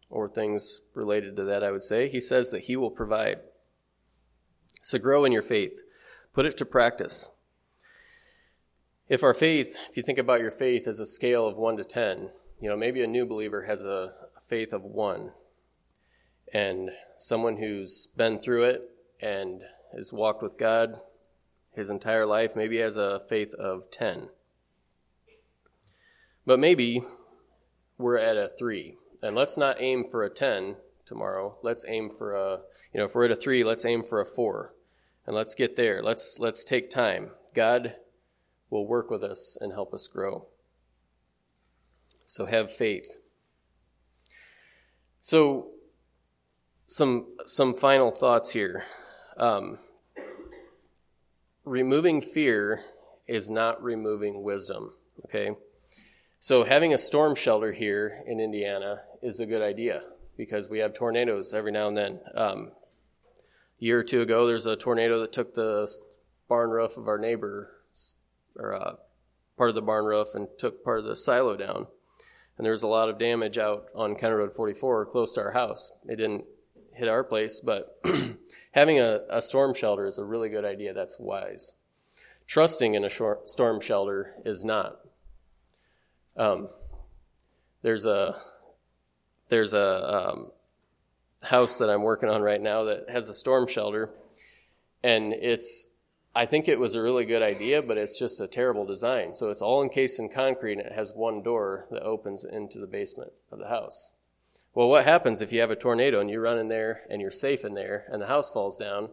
or 0.10 0.30
things 0.30 0.82
related 0.94 1.36
to 1.36 1.44
that, 1.44 1.64
I 1.64 1.72
would 1.72 1.84
say, 1.84 2.08
he 2.10 2.20
says 2.20 2.52
that 2.52 2.64
he 2.64 2.76
will 2.76 2.92
provide. 2.92 3.40
So 4.82 4.98
grow 4.98 5.26
in 5.26 5.32
your 5.32 5.42
faith, 5.42 5.82
put 6.34 6.46
it 6.46 6.58
to 6.58 6.66
practice. 6.66 7.30
If 9.10 9.24
our 9.24 9.34
faith, 9.34 9.78
if 9.90 9.98
you 9.98 10.04
think 10.04 10.18
about 10.18 10.42
your 10.42 10.52
faith 10.52 10.88
as 10.88 11.00
a 11.00 11.06
scale 11.06 11.48
of 11.48 11.58
1 11.58 11.78
to 11.78 11.84
10, 11.84 12.30
you 12.60 12.70
know, 12.70 12.78
maybe 12.78 13.02
a 13.04 13.08
new 13.08 13.26
believer 13.26 13.66
has 13.66 13.86
a 13.86 14.14
faith 14.48 14.74
of 14.74 14.84
1. 14.84 15.32
And 16.54 16.92
someone 17.18 17.58
who's 17.58 18.08
been 18.16 18.40
through 18.40 18.64
it 18.64 18.90
and 19.22 19.62
has 19.94 20.12
walked 20.14 20.42
with 20.42 20.58
God 20.58 21.00
his 21.78 21.92
entire 21.92 22.26
life 22.26 22.56
maybe 22.56 22.80
has 22.80 22.98
a 22.98 23.22
faith 23.30 23.54
of 23.54 23.92
10. 23.92 24.30
But 26.44 26.58
maybe 26.58 27.04
we're 28.00 28.18
at 28.18 28.36
a 28.36 28.50
3. 28.50 28.98
And 29.22 29.36
let's 29.36 29.60
not 29.60 29.80
aim 29.80 30.06
for 30.10 30.24
a 30.24 30.30
10 30.30 30.78
tomorrow. 31.06 31.56
Let's 31.62 31.86
aim 31.88 32.10
for 32.18 32.36
a, 32.36 32.62
you 32.94 33.00
know, 33.00 33.06
if 33.06 33.16
we're 33.16 33.26
at 33.26 33.32
a 33.32 33.36
3, 33.36 33.64
let's 33.64 33.86
aim 33.86 34.04
for 34.04 34.22
a 34.22 34.26
4 34.26 34.74
and 35.28 35.36
let's 35.36 35.54
get 35.54 35.76
there. 35.76 36.02
Let's 36.02 36.40
let's 36.40 36.64
take 36.64 36.90
time. 36.90 37.32
God 37.54 37.96
will 38.70 38.88
work 38.88 39.12
with 39.12 39.24
us 39.24 39.58
and 39.60 39.74
help 39.74 39.94
us 39.94 40.08
grow. 40.08 40.48
So 42.26 42.46
have 42.46 42.74
faith. 42.74 43.18
So 45.20 45.72
some 46.88 47.28
some 47.46 47.76
final 47.76 48.12
thoughts 48.12 48.52
here. 48.52 48.86
Um, 49.38 49.80
removing 51.66 52.22
fear 52.22 52.82
is 53.28 53.52
not 53.52 53.84
removing 53.84 54.44
wisdom. 54.44 54.94
Okay, 55.26 55.52
so 56.40 56.64
having 56.64 56.94
a 56.94 56.98
storm 56.98 57.36
shelter 57.36 57.74
here 57.74 58.24
in 58.26 58.40
Indiana 58.40 59.02
is 59.22 59.40
a 59.40 59.46
good 59.46 59.62
idea 59.62 60.04
because 60.38 60.70
we 60.70 60.80
have 60.80 60.94
tornadoes 60.94 61.54
every 61.54 61.72
now 61.72 61.88
and 61.88 61.98
then. 61.98 62.20
Um, 62.36 62.72
year 63.80 64.00
or 64.00 64.04
two 64.04 64.22
ago, 64.22 64.48
there's 64.48 64.66
a 64.66 64.76
tornado 64.76 65.22
that 65.22 65.34
took 65.34 65.54
the 65.54 65.92
barn 66.48 66.70
roof 66.70 66.98
of 66.98 67.08
our 67.08 67.18
neighbor, 67.18 67.72
or 68.56 68.74
uh, 68.74 68.96
part 69.58 69.70
of 69.70 69.76
the 69.76 69.82
barn 69.82 70.06
roof, 70.06 70.30
and 70.34 70.48
took 70.58 70.84
part 70.84 71.00
of 71.00 71.06
the 71.06 71.16
silo 71.16 71.56
down. 71.56 71.88
And 72.58 72.66
there 72.66 72.74
was 72.74 72.84
a 72.84 72.88
lot 72.88 73.10
of 73.10 73.20
damage 73.20 73.58
out 73.58 73.86
on 73.94 74.16
County 74.16 74.36
Road 74.36 74.56
44, 74.56 75.06
close 75.06 75.34
to 75.34 75.42
our 75.42 75.52
house. 75.52 75.92
It 76.08 76.16
didn't 76.16 76.46
hit 76.94 77.08
our 77.08 77.24
place, 77.24 77.62
but 77.62 78.02
having 78.72 79.00
a, 79.00 79.20
a 79.30 79.42
storm 79.42 79.76
shelter 79.76 80.06
is 80.08 80.18
a 80.18 80.26
really 80.26 80.50
good 80.50 80.66
idea. 80.66 80.94
That's 80.94 81.20
wise. 81.20 81.74
Trusting 82.48 82.96
in 82.96 83.04
a 83.04 83.10
short, 83.10 83.50
storm 83.50 83.80
shelter 83.80 84.34
is 84.44 84.66
not. 84.66 85.00
Um, 86.36 86.70
there's 87.82 88.06
a 88.06 88.40
there's 89.50 89.74
a 89.74 90.30
um, 90.32 90.52
house 91.44 91.78
that 91.78 91.90
I'm 91.90 92.04
working 92.04 92.30
on 92.30 92.42
right 92.42 92.62
now 92.62 92.86
that 92.86 93.10
has 93.10 93.30
a 93.30 93.34
storm 93.34 93.68
shelter, 93.68 94.10
and 95.04 95.34
it's 95.34 95.88
I 96.38 96.46
think 96.46 96.68
it 96.68 96.80
was 96.80 96.94
a 96.94 97.02
really 97.02 97.26
good 97.26 97.42
idea, 97.42 97.82
but 97.82 97.98
it's 97.98 98.20
just 98.20 98.40
a 98.40 98.46
terrible 98.46 98.86
design. 98.86 99.34
So 99.34 99.50
it's 99.50 99.64
all 99.64 99.82
encased 99.82 100.20
in 100.20 100.30
concrete 100.30 100.74
and 100.74 100.82
it 100.82 100.92
has 100.92 101.12
one 101.16 101.42
door 101.42 101.88
that 101.90 102.04
opens 102.04 102.46
into 102.46 102.78
the 102.78 102.86
basement 102.86 103.32
of 103.52 103.58
the 103.58 103.70
house. 103.70 104.12
Well, 104.76 104.88
what 104.88 105.04
happens 105.04 105.42
if 105.42 105.52
you 105.52 105.62
have 105.62 105.72
a 105.72 105.76
tornado 105.76 106.20
and 106.20 106.30
you 106.30 106.40
run 106.40 106.60
in 106.60 106.68
there 106.68 107.02
and 107.10 107.20
you're 107.20 107.32
safe 107.32 107.66
in 107.66 107.74
there 107.74 108.06
and 108.12 108.22
the 108.22 108.28
house 108.28 108.52
falls 108.52 108.78
down 108.78 109.10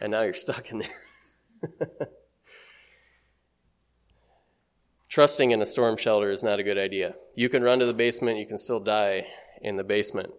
and 0.00 0.10
now 0.10 0.22
you're 0.22 0.34
stuck 0.34 0.72
in 0.72 0.78
there? 0.80 1.78
Trusting 5.08 5.52
in 5.52 5.62
a 5.62 5.66
storm 5.66 5.96
shelter 5.96 6.32
is 6.32 6.42
not 6.42 6.58
a 6.58 6.64
good 6.64 6.78
idea. 6.78 7.14
You 7.36 7.48
can 7.48 7.62
run 7.62 7.78
to 7.78 7.86
the 7.86 7.94
basement, 7.94 8.40
you 8.40 8.46
can 8.46 8.58
still 8.58 8.80
die 8.80 9.28
in 9.62 9.76
the 9.76 9.84
basement. 9.84 10.32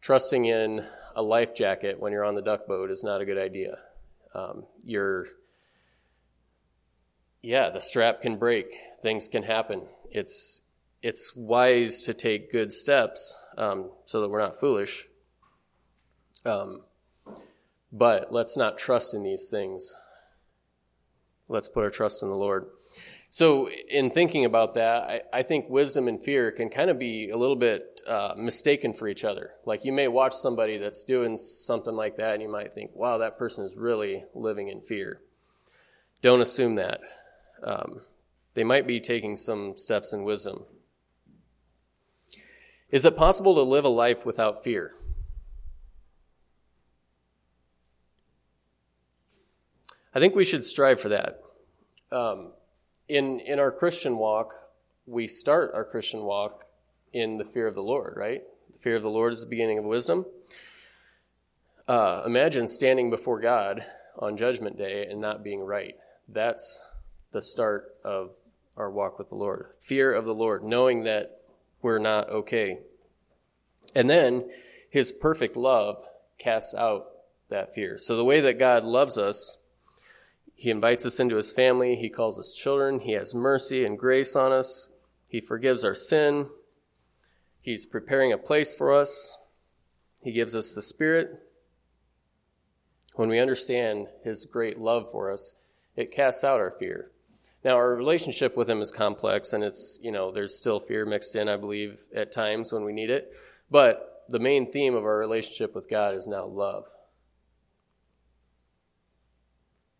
Trusting 0.00 0.46
in 0.46 0.84
a 1.14 1.22
life 1.22 1.54
jacket 1.54 1.98
when 1.98 2.12
you're 2.12 2.24
on 2.24 2.34
the 2.34 2.42
duck 2.42 2.66
boat 2.66 2.90
is 2.90 3.02
not 3.02 3.20
a 3.20 3.24
good 3.24 3.38
idea. 3.38 3.78
Um, 4.34 4.64
you're 4.84 5.26
yeah, 7.42 7.70
the 7.70 7.80
strap 7.80 8.20
can 8.20 8.36
break, 8.36 8.74
things 9.02 9.28
can 9.28 9.42
happen. 9.42 9.82
It's 10.10 10.62
it's 11.02 11.34
wise 11.36 12.02
to 12.02 12.14
take 12.14 12.50
good 12.50 12.72
steps 12.72 13.46
um, 13.56 13.90
so 14.04 14.20
that 14.20 14.28
we're 14.28 14.40
not 14.40 14.58
foolish. 14.58 15.06
Um, 16.44 16.82
but 17.92 18.32
let's 18.32 18.56
not 18.56 18.78
trust 18.78 19.14
in 19.14 19.22
these 19.22 19.48
things. 19.48 19.96
Let's 21.48 21.68
put 21.68 21.84
our 21.84 21.90
trust 21.90 22.22
in 22.22 22.28
the 22.28 22.34
Lord. 22.34 22.66
So, 23.30 23.68
in 23.68 24.08
thinking 24.08 24.46
about 24.46 24.74
that, 24.74 25.02
I, 25.02 25.20
I 25.32 25.42
think 25.42 25.68
wisdom 25.68 26.08
and 26.08 26.22
fear 26.22 26.50
can 26.50 26.70
kind 26.70 26.88
of 26.88 26.98
be 26.98 27.28
a 27.28 27.36
little 27.36 27.56
bit 27.56 28.00
uh, 28.06 28.32
mistaken 28.38 28.94
for 28.94 29.06
each 29.06 29.22
other. 29.22 29.50
Like 29.66 29.84
you 29.84 29.92
may 29.92 30.08
watch 30.08 30.32
somebody 30.32 30.78
that's 30.78 31.04
doing 31.04 31.36
something 31.36 31.94
like 31.94 32.16
that, 32.16 32.34
and 32.34 32.42
you 32.42 32.50
might 32.50 32.74
think, 32.74 32.92
wow, 32.94 33.18
that 33.18 33.38
person 33.38 33.64
is 33.64 33.76
really 33.76 34.24
living 34.34 34.68
in 34.68 34.80
fear. 34.80 35.20
Don't 36.22 36.40
assume 36.40 36.76
that 36.76 37.00
um, 37.62 38.00
they 38.54 38.64
might 38.64 38.86
be 38.86 38.98
taking 38.98 39.36
some 39.36 39.76
steps 39.76 40.14
in 40.14 40.24
wisdom. 40.24 40.64
Is 42.90 43.04
it 43.04 43.16
possible 43.16 43.54
to 43.56 43.62
live 43.62 43.84
a 43.84 43.90
life 43.90 44.24
without 44.24 44.64
fear? 44.64 44.94
I 50.14 50.20
think 50.20 50.34
we 50.34 50.46
should 50.46 50.64
strive 50.64 50.98
for 50.98 51.10
that. 51.10 51.42
Um, 52.10 52.52
in 53.08 53.40
in 53.40 53.58
our 53.58 53.72
Christian 53.72 54.18
walk, 54.18 54.54
we 55.06 55.26
start 55.26 55.72
our 55.74 55.84
Christian 55.84 56.22
walk 56.22 56.66
in 57.12 57.38
the 57.38 57.44
fear 57.44 57.66
of 57.66 57.74
the 57.74 57.82
Lord, 57.82 58.14
right? 58.16 58.42
The 58.72 58.78
fear 58.78 58.96
of 58.96 59.02
the 59.02 59.10
Lord 59.10 59.32
is 59.32 59.40
the 59.40 59.46
beginning 59.46 59.78
of 59.78 59.84
wisdom. 59.84 60.26
Uh, 61.86 62.22
imagine 62.26 62.68
standing 62.68 63.08
before 63.08 63.40
God 63.40 63.84
on 64.18 64.36
Judgment 64.36 64.76
Day 64.76 65.06
and 65.06 65.20
not 65.20 65.42
being 65.42 65.60
right. 65.60 65.96
That's 66.28 66.86
the 67.32 67.40
start 67.40 67.96
of 68.04 68.36
our 68.76 68.90
walk 68.90 69.18
with 69.18 69.30
the 69.30 69.34
Lord. 69.34 69.68
Fear 69.80 70.12
of 70.12 70.26
the 70.26 70.34
Lord, 70.34 70.62
knowing 70.62 71.04
that 71.04 71.40
we're 71.80 71.98
not 71.98 72.28
okay. 72.28 72.80
And 73.94 74.10
then 74.10 74.50
his 74.90 75.12
perfect 75.12 75.56
love 75.56 76.02
casts 76.38 76.74
out 76.74 77.06
that 77.48 77.74
fear. 77.74 77.96
So 77.96 78.16
the 78.16 78.24
way 78.24 78.40
that 78.40 78.58
God 78.58 78.84
loves 78.84 79.16
us, 79.16 79.58
he 80.58 80.70
invites 80.70 81.06
us 81.06 81.20
into 81.20 81.36
his 81.36 81.52
family, 81.52 81.94
he 81.94 82.08
calls 82.08 82.36
us 82.36 82.52
children, 82.52 82.98
he 82.98 83.12
has 83.12 83.32
mercy 83.32 83.84
and 83.84 83.96
grace 83.96 84.34
on 84.34 84.50
us, 84.50 84.88
he 85.28 85.40
forgives 85.40 85.84
our 85.84 85.94
sin, 85.94 86.48
he's 87.60 87.86
preparing 87.86 88.32
a 88.32 88.38
place 88.38 88.74
for 88.74 88.92
us, 88.92 89.38
he 90.20 90.32
gives 90.32 90.56
us 90.56 90.72
the 90.72 90.82
Spirit. 90.82 91.30
When 93.14 93.28
we 93.28 93.38
understand 93.38 94.08
his 94.24 94.46
great 94.46 94.80
love 94.80 95.08
for 95.12 95.30
us, 95.30 95.54
it 95.94 96.10
casts 96.10 96.42
out 96.42 96.58
our 96.58 96.72
fear. 96.72 97.12
Now, 97.64 97.76
our 97.76 97.94
relationship 97.94 98.56
with 98.56 98.68
him 98.68 98.80
is 98.80 98.90
complex, 98.90 99.52
and 99.52 99.62
it's, 99.62 100.00
you 100.02 100.10
know, 100.10 100.32
there's 100.32 100.58
still 100.58 100.80
fear 100.80 101.06
mixed 101.06 101.36
in, 101.36 101.48
I 101.48 101.56
believe, 101.56 102.08
at 102.12 102.32
times 102.32 102.72
when 102.72 102.84
we 102.84 102.92
need 102.92 103.10
it. 103.10 103.32
But 103.70 104.24
the 104.28 104.40
main 104.40 104.72
theme 104.72 104.96
of 104.96 105.04
our 105.04 105.18
relationship 105.18 105.76
with 105.76 105.88
God 105.88 106.16
is 106.16 106.26
now 106.26 106.46
love. 106.46 106.88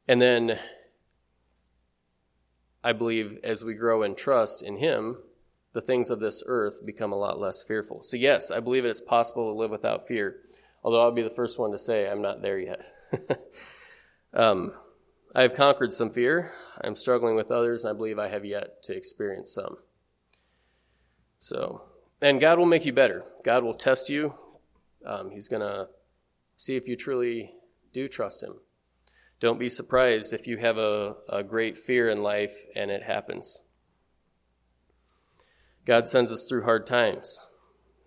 And 0.08 0.20
then 0.20 0.58
I 2.82 2.92
believe 2.92 3.38
as 3.44 3.62
we 3.62 3.74
grow 3.74 4.02
in 4.02 4.14
trust 4.14 4.62
in 4.62 4.78
Him, 4.78 5.18
the 5.74 5.82
things 5.82 6.10
of 6.10 6.18
this 6.18 6.42
earth 6.46 6.84
become 6.84 7.12
a 7.12 7.18
lot 7.18 7.38
less 7.38 7.62
fearful. 7.62 8.02
So, 8.02 8.16
yes, 8.16 8.50
I 8.50 8.60
believe 8.60 8.86
it's 8.86 9.02
possible 9.02 9.52
to 9.52 9.58
live 9.58 9.70
without 9.70 10.08
fear, 10.08 10.36
although 10.82 11.02
I'll 11.02 11.12
be 11.12 11.22
the 11.22 11.28
first 11.28 11.58
one 11.58 11.72
to 11.72 11.78
say 11.78 12.08
I'm 12.08 12.22
not 12.22 12.40
there 12.40 12.58
yet. 12.58 12.80
um, 14.32 14.72
I 15.34 15.42
have 15.42 15.54
conquered 15.54 15.92
some 15.92 16.10
fear. 16.10 16.52
I'm 16.82 16.96
struggling 16.96 17.36
with 17.36 17.50
others, 17.50 17.84
and 17.84 17.94
I 17.94 17.96
believe 17.96 18.18
I 18.18 18.28
have 18.28 18.46
yet 18.46 18.82
to 18.84 18.96
experience 18.96 19.52
some. 19.52 19.76
So, 21.38 21.82
and 22.22 22.40
God 22.40 22.58
will 22.58 22.66
make 22.66 22.86
you 22.86 22.92
better. 22.92 23.24
God 23.44 23.62
will 23.62 23.74
test 23.74 24.08
you. 24.08 24.34
Um, 25.04 25.30
he's 25.30 25.48
going 25.48 25.62
to 25.62 25.88
see 26.56 26.76
if 26.76 26.88
you 26.88 26.96
truly 26.96 27.52
do 27.92 28.08
trust 28.08 28.42
Him. 28.42 28.54
Don't 29.40 29.58
be 29.58 29.68
surprised 29.68 30.32
if 30.32 30.46
you 30.46 30.56
have 30.58 30.78
a, 30.78 31.16
a 31.28 31.42
great 31.42 31.76
fear 31.76 32.08
in 32.08 32.22
life 32.22 32.64
and 32.74 32.90
it 32.90 33.04
happens. 33.04 33.62
God 35.86 36.08
sends 36.08 36.32
us 36.32 36.44
through 36.46 36.64
hard 36.64 36.86
times. 36.86 37.46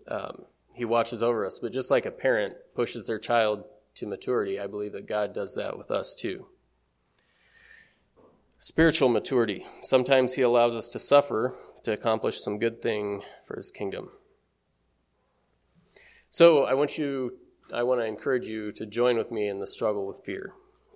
Um, 0.06 0.44
he 0.74 0.84
watches 0.84 1.22
over 1.22 1.44
us. 1.44 1.58
But 1.60 1.72
just 1.72 1.90
like 1.90 2.06
a 2.06 2.10
parent 2.10 2.54
pushes 2.74 3.06
their 3.06 3.18
child 3.18 3.64
to 3.96 4.06
maturity, 4.06 4.60
I 4.60 4.66
believe 4.66 4.92
that 4.92 5.08
God 5.08 5.34
does 5.34 5.54
that 5.54 5.76
with 5.76 5.90
us 5.90 6.14
too. 6.14 6.46
Spiritual 8.58 9.08
maturity. 9.08 9.66
Sometimes 9.82 10.34
He 10.34 10.42
allows 10.42 10.76
us 10.76 10.88
to 10.90 10.98
suffer 10.98 11.56
to 11.82 11.92
accomplish 11.92 12.40
some 12.40 12.58
good 12.58 12.80
thing 12.80 13.22
for 13.44 13.56
His 13.56 13.72
kingdom. 13.72 14.10
So 16.30 16.64
I 16.64 16.74
want 16.74 16.96
you, 16.96 17.38
I 17.74 17.82
want 17.82 18.00
to 18.00 18.06
encourage 18.06 18.46
you 18.46 18.70
to 18.72 18.86
join 18.86 19.18
with 19.18 19.30
me 19.32 19.48
in 19.48 19.58
the 19.58 19.66
struggle 19.66 20.06
with 20.06 20.22
fear. 20.24 20.52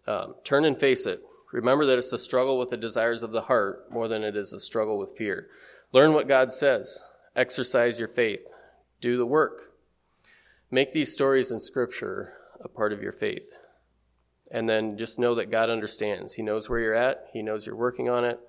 Um, 0.07 0.35
turn 0.45 0.65
and 0.65 0.79
face 0.79 1.07
it. 1.07 1.23
Remember 1.53 1.87
that 1.87 1.99
it's 1.99 2.13
a 2.13 2.19
struggle 2.19 2.59
with 2.59 2.71
the 2.71 2.77
desires 2.77 3.23
of 3.23 3.33
the 3.33 3.43
heart 3.43 3.91
more 3.91 4.09
than 4.09 4.23
it 4.23 4.37
is 4.37 4.53
a 4.53 4.61
struggle 4.61 4.99
with 4.99 5.17
fear. 5.17 5.49
Learn 5.93 6.13
what 6.13 6.29
God 6.29 6.53
says. 6.53 7.07
Exercise 7.35 7.99
your 7.99 8.09
faith. 8.09 8.49
Do 9.01 9.17
the 9.17 9.27
work. 9.27 9.73
Make 10.71 10.93
these 10.93 11.13
stories 11.13 11.51
in 11.51 11.61
Scripture 11.61 12.35
a 12.61 12.69
part 12.69 12.93
of 12.93 13.03
your 13.03 13.13
faith. 13.13 13.55
And 14.51 14.69
then 14.69 14.97
just 14.97 15.19
know 15.19 15.35
that 15.35 15.51
God 15.51 15.71
understands. 15.71 16.35
He 16.35 16.43
knows 16.43 16.69
where 16.69 16.79
you're 16.79 16.95
at, 16.95 17.27
He 17.33 17.43
knows 17.43 17.67
you're 17.67 17.77
working 17.77 18.09
on 18.09 18.25
it, 18.25 18.41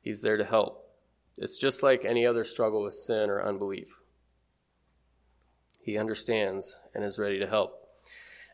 He's 0.00 0.22
there 0.22 0.36
to 0.36 0.44
help. 0.44 0.88
It's 1.36 1.58
just 1.58 1.82
like 1.82 2.04
any 2.04 2.26
other 2.26 2.44
struggle 2.44 2.82
with 2.82 2.94
sin 2.94 3.30
or 3.30 3.42
unbelief. 3.42 3.98
He 5.80 5.98
understands 5.98 6.78
and 6.94 7.04
is 7.04 7.18
ready 7.18 7.38
to 7.38 7.46
help. 7.46 7.88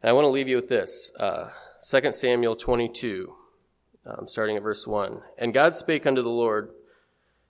And 0.03 0.11
I 0.11 0.13
want 0.13 0.25
to 0.25 0.31
leave 0.31 0.49
you 0.49 0.57
with 0.57 0.69
this 0.69 1.13
uh, 1.19 1.51
2 1.83 2.13
Samuel 2.13 2.57
22, 2.57 3.35
um, 4.05 4.27
starting 4.27 4.57
at 4.57 4.63
verse 4.63 4.87
1. 4.87 5.23
And 5.39 5.55
God 5.55 5.75
spake 5.75 6.07
unto 6.07 6.21
the 6.21 6.29
Lord, 6.29 6.73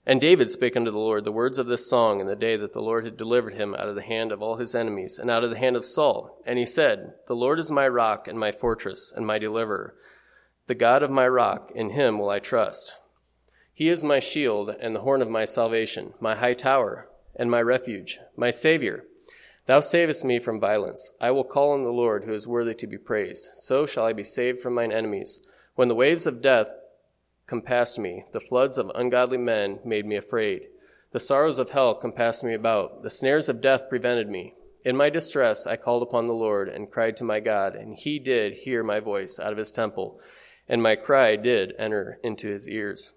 and 0.05 0.21
David 0.21 0.49
spake 0.49 0.77
unto 0.77 0.89
the 0.89 0.97
Lord 0.97 1.25
the 1.25 1.33
words 1.33 1.57
of 1.57 1.67
this 1.67 1.89
song 1.89 2.21
in 2.21 2.27
the 2.27 2.35
day 2.35 2.55
that 2.55 2.71
the 2.71 2.81
Lord 2.81 3.03
had 3.03 3.17
delivered 3.17 3.55
him 3.55 3.75
out 3.75 3.89
of 3.89 3.95
the 3.95 4.01
hand 4.01 4.31
of 4.31 4.41
all 4.41 4.55
his 4.55 4.73
enemies, 4.73 5.19
and 5.19 5.29
out 5.29 5.43
of 5.43 5.49
the 5.49 5.57
hand 5.57 5.75
of 5.75 5.83
Saul. 5.83 6.41
And 6.45 6.57
he 6.57 6.65
said, 6.65 7.15
The 7.27 7.35
Lord 7.35 7.59
is 7.59 7.71
my 7.71 7.85
rock 7.89 8.25
and 8.25 8.39
my 8.39 8.53
fortress 8.53 9.11
and 9.13 9.27
my 9.27 9.37
deliverer. 9.37 9.95
The 10.67 10.75
God 10.75 11.03
of 11.03 11.11
my 11.11 11.27
rock, 11.27 11.69
in 11.75 11.89
him 11.89 12.17
will 12.17 12.29
I 12.29 12.39
trust. 12.39 12.95
He 13.73 13.89
is 13.89 14.01
my 14.01 14.19
shield 14.19 14.69
and 14.69 14.95
the 14.95 15.01
horn 15.01 15.21
of 15.21 15.29
my 15.29 15.43
salvation, 15.43 16.13
my 16.21 16.35
high 16.35 16.53
tower 16.53 17.09
and 17.35 17.51
my 17.51 17.61
refuge, 17.61 18.19
my 18.37 18.49
Savior. 18.49 19.03
Thou 19.67 19.79
savest 19.79 20.25
me 20.25 20.39
from 20.39 20.59
violence. 20.59 21.11
I 21.21 21.31
will 21.31 21.43
call 21.43 21.71
on 21.71 21.83
the 21.83 21.91
Lord 21.91 22.23
who 22.23 22.33
is 22.33 22.47
worthy 22.47 22.73
to 22.75 22.87
be 22.87 22.97
praised. 22.97 23.49
So 23.55 23.85
shall 23.85 24.05
I 24.05 24.13
be 24.13 24.23
saved 24.23 24.61
from 24.61 24.73
mine 24.73 24.91
enemies. 24.91 25.41
When 25.75 25.87
the 25.87 25.95
waves 25.95 26.25
of 26.25 26.41
death 26.41 26.67
compassed 27.51 27.99
me. 27.99 28.23
The 28.31 28.39
floods 28.39 28.77
of 28.77 28.89
ungodly 28.95 29.37
men 29.37 29.79
made 29.83 30.05
me 30.05 30.15
afraid. 30.15 30.69
The 31.11 31.19
sorrows 31.19 31.59
of 31.59 31.71
hell 31.71 31.93
compassed 31.93 32.45
me 32.45 32.53
about. 32.53 33.03
The 33.03 33.09
snares 33.09 33.49
of 33.49 33.59
death 33.59 33.89
prevented 33.89 34.29
me. 34.29 34.53
In 34.85 34.95
my 34.95 35.09
distress, 35.09 35.67
I 35.67 35.75
called 35.75 36.01
upon 36.01 36.27
the 36.27 36.33
Lord 36.33 36.69
and 36.69 36.89
cried 36.89 37.17
to 37.17 37.25
my 37.25 37.41
God, 37.41 37.75
and 37.75 37.93
he 37.93 38.19
did 38.19 38.53
hear 38.63 38.83
my 38.83 39.01
voice 39.01 39.37
out 39.37 39.51
of 39.51 39.57
his 39.57 39.73
temple, 39.73 40.21
and 40.69 40.81
my 40.81 40.95
cry 40.95 41.35
did 41.35 41.73
enter 41.77 42.19
into 42.23 42.47
his 42.47 42.69
ears. 42.69 43.11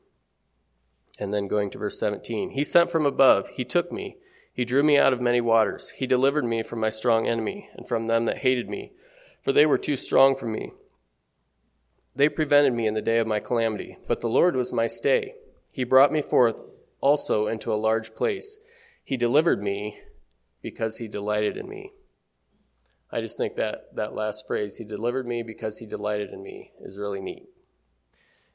And 1.17 1.33
then 1.33 1.47
going 1.47 1.71
to 1.71 1.79
verse 1.79 2.01
17 2.01 2.51
He 2.51 2.65
sent 2.65 2.91
from 2.91 3.07
above, 3.07 3.51
he 3.51 3.65
took 3.65 3.93
me, 3.93 4.17
He 4.55 4.65
drew 4.65 4.85
me 4.85 4.97
out 4.97 5.13
of 5.13 5.21
many 5.21 5.41
waters. 5.41 5.91
He 5.91 6.07
delivered 6.07 6.45
me 6.45 6.63
from 6.63 6.79
my 6.79 6.89
strong 6.89 7.27
enemy 7.27 7.69
and 7.75 7.87
from 7.89 8.07
them 8.07 8.25
that 8.27 8.39
hated 8.39 8.69
me, 8.69 8.93
for 9.43 9.53
they 9.53 9.67
were 9.67 9.77
too 9.77 9.97
strong 9.97 10.37
for 10.37 10.47
me. 10.47 10.71
They 12.15 12.29
prevented 12.29 12.73
me 12.73 12.87
in 12.87 12.95
the 12.95 13.03
day 13.03 13.19
of 13.19 13.27
my 13.27 13.41
calamity, 13.41 13.99
but 14.07 14.21
the 14.21 14.29
Lord 14.29 14.55
was 14.55 14.73
my 14.73 14.87
stay. 14.87 15.35
He 15.73 15.83
brought 15.83 16.13
me 16.13 16.23
forth 16.23 16.61
also 17.01 17.49
into 17.49 17.73
a 17.73 17.75
large 17.75 18.15
place. 18.15 18.59
He 19.03 19.17
delivered 19.17 19.61
me 19.61 19.99
because 20.63 20.99
he 20.99 21.09
delighted 21.09 21.57
in 21.57 21.69
me. 21.69 21.93
I 23.11 23.21
just 23.21 23.37
think 23.37 23.57
that 23.57 23.95
that 23.97 24.15
last 24.15 24.47
phrase, 24.47 24.77
he 24.77 24.85
delivered 24.85 25.27
me 25.27 25.43
because 25.43 25.79
he 25.79 25.87
delighted 25.87 26.31
in 26.31 26.43
me, 26.45 26.71
is 26.81 26.99
really 26.99 27.21
neat. 27.21 27.49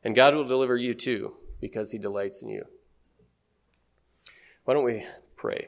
And 0.01 0.15
God 0.15 0.33
will 0.33 0.47
deliver 0.47 0.77
you 0.77 0.93
too 0.93 1.35
because 1.59 1.91
he 1.91 1.97
delights 1.97 2.41
in 2.41 2.49
you. 2.49 2.65
Why 4.63 4.73
don't 4.73 4.85
we 4.85 5.05
pray? 5.35 5.67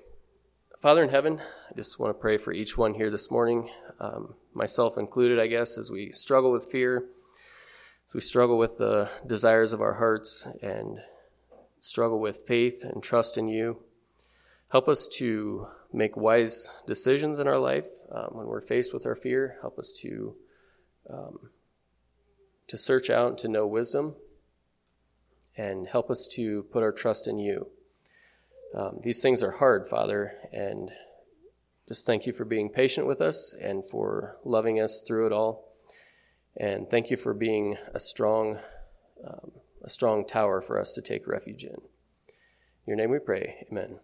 Father 0.81 1.03
in 1.03 1.09
heaven, 1.09 1.39
I 1.39 1.75
just 1.75 1.99
want 1.99 2.09
to 2.09 2.19
pray 2.19 2.39
for 2.39 2.51
each 2.51 2.75
one 2.75 2.95
here 2.95 3.11
this 3.11 3.29
morning, 3.29 3.69
um, 3.99 4.33
myself 4.55 4.97
included, 4.97 5.39
I 5.39 5.45
guess, 5.45 5.77
as 5.77 5.91
we 5.91 6.11
struggle 6.11 6.51
with 6.51 6.71
fear, 6.71 7.05
as 8.07 8.15
we 8.15 8.21
struggle 8.21 8.57
with 8.57 8.79
the 8.79 9.07
desires 9.27 9.73
of 9.73 9.81
our 9.81 9.93
hearts, 9.93 10.47
and 10.63 10.97
struggle 11.77 12.19
with 12.19 12.47
faith 12.47 12.83
and 12.83 13.03
trust 13.03 13.37
in 13.37 13.47
you. 13.47 13.77
Help 14.69 14.89
us 14.89 15.07
to 15.19 15.67
make 15.93 16.17
wise 16.17 16.71
decisions 16.87 17.37
in 17.37 17.47
our 17.47 17.59
life 17.59 17.85
um, 18.11 18.29
when 18.31 18.47
we're 18.47 18.59
faced 18.59 18.91
with 18.91 19.05
our 19.05 19.13
fear. 19.13 19.57
Help 19.61 19.77
us 19.77 19.91
to 20.01 20.33
um, 21.07 21.51
to 22.65 22.75
search 22.75 23.11
out 23.11 23.29
and 23.29 23.37
to 23.37 23.47
know 23.47 23.67
wisdom, 23.67 24.15
and 25.55 25.87
help 25.89 26.09
us 26.09 26.27
to 26.31 26.63
put 26.71 26.81
our 26.81 26.91
trust 26.91 27.27
in 27.27 27.37
you. 27.37 27.67
Um, 28.75 28.99
these 29.03 29.21
things 29.21 29.43
are 29.43 29.51
hard, 29.51 29.87
Father, 29.87 30.33
and 30.51 30.91
just 31.87 32.05
thank 32.05 32.25
you 32.25 32.33
for 32.33 32.45
being 32.45 32.69
patient 32.69 33.05
with 33.05 33.19
us 33.19 33.53
and 33.59 33.87
for 33.87 34.37
loving 34.45 34.79
us 34.79 35.03
through 35.05 35.27
it 35.27 35.33
all. 35.33 35.67
And 36.57 36.89
thank 36.89 37.09
you 37.09 37.17
for 37.17 37.33
being 37.33 37.77
a 37.93 37.99
strong, 37.99 38.59
um, 39.27 39.51
a 39.83 39.89
strong 39.89 40.25
tower 40.25 40.61
for 40.61 40.79
us 40.79 40.93
to 40.93 41.01
take 41.01 41.27
refuge 41.27 41.63
in. 41.63 41.71
In 41.71 42.87
your 42.87 42.97
name 42.97 43.11
we 43.11 43.19
pray. 43.19 43.65
Amen. 43.69 43.99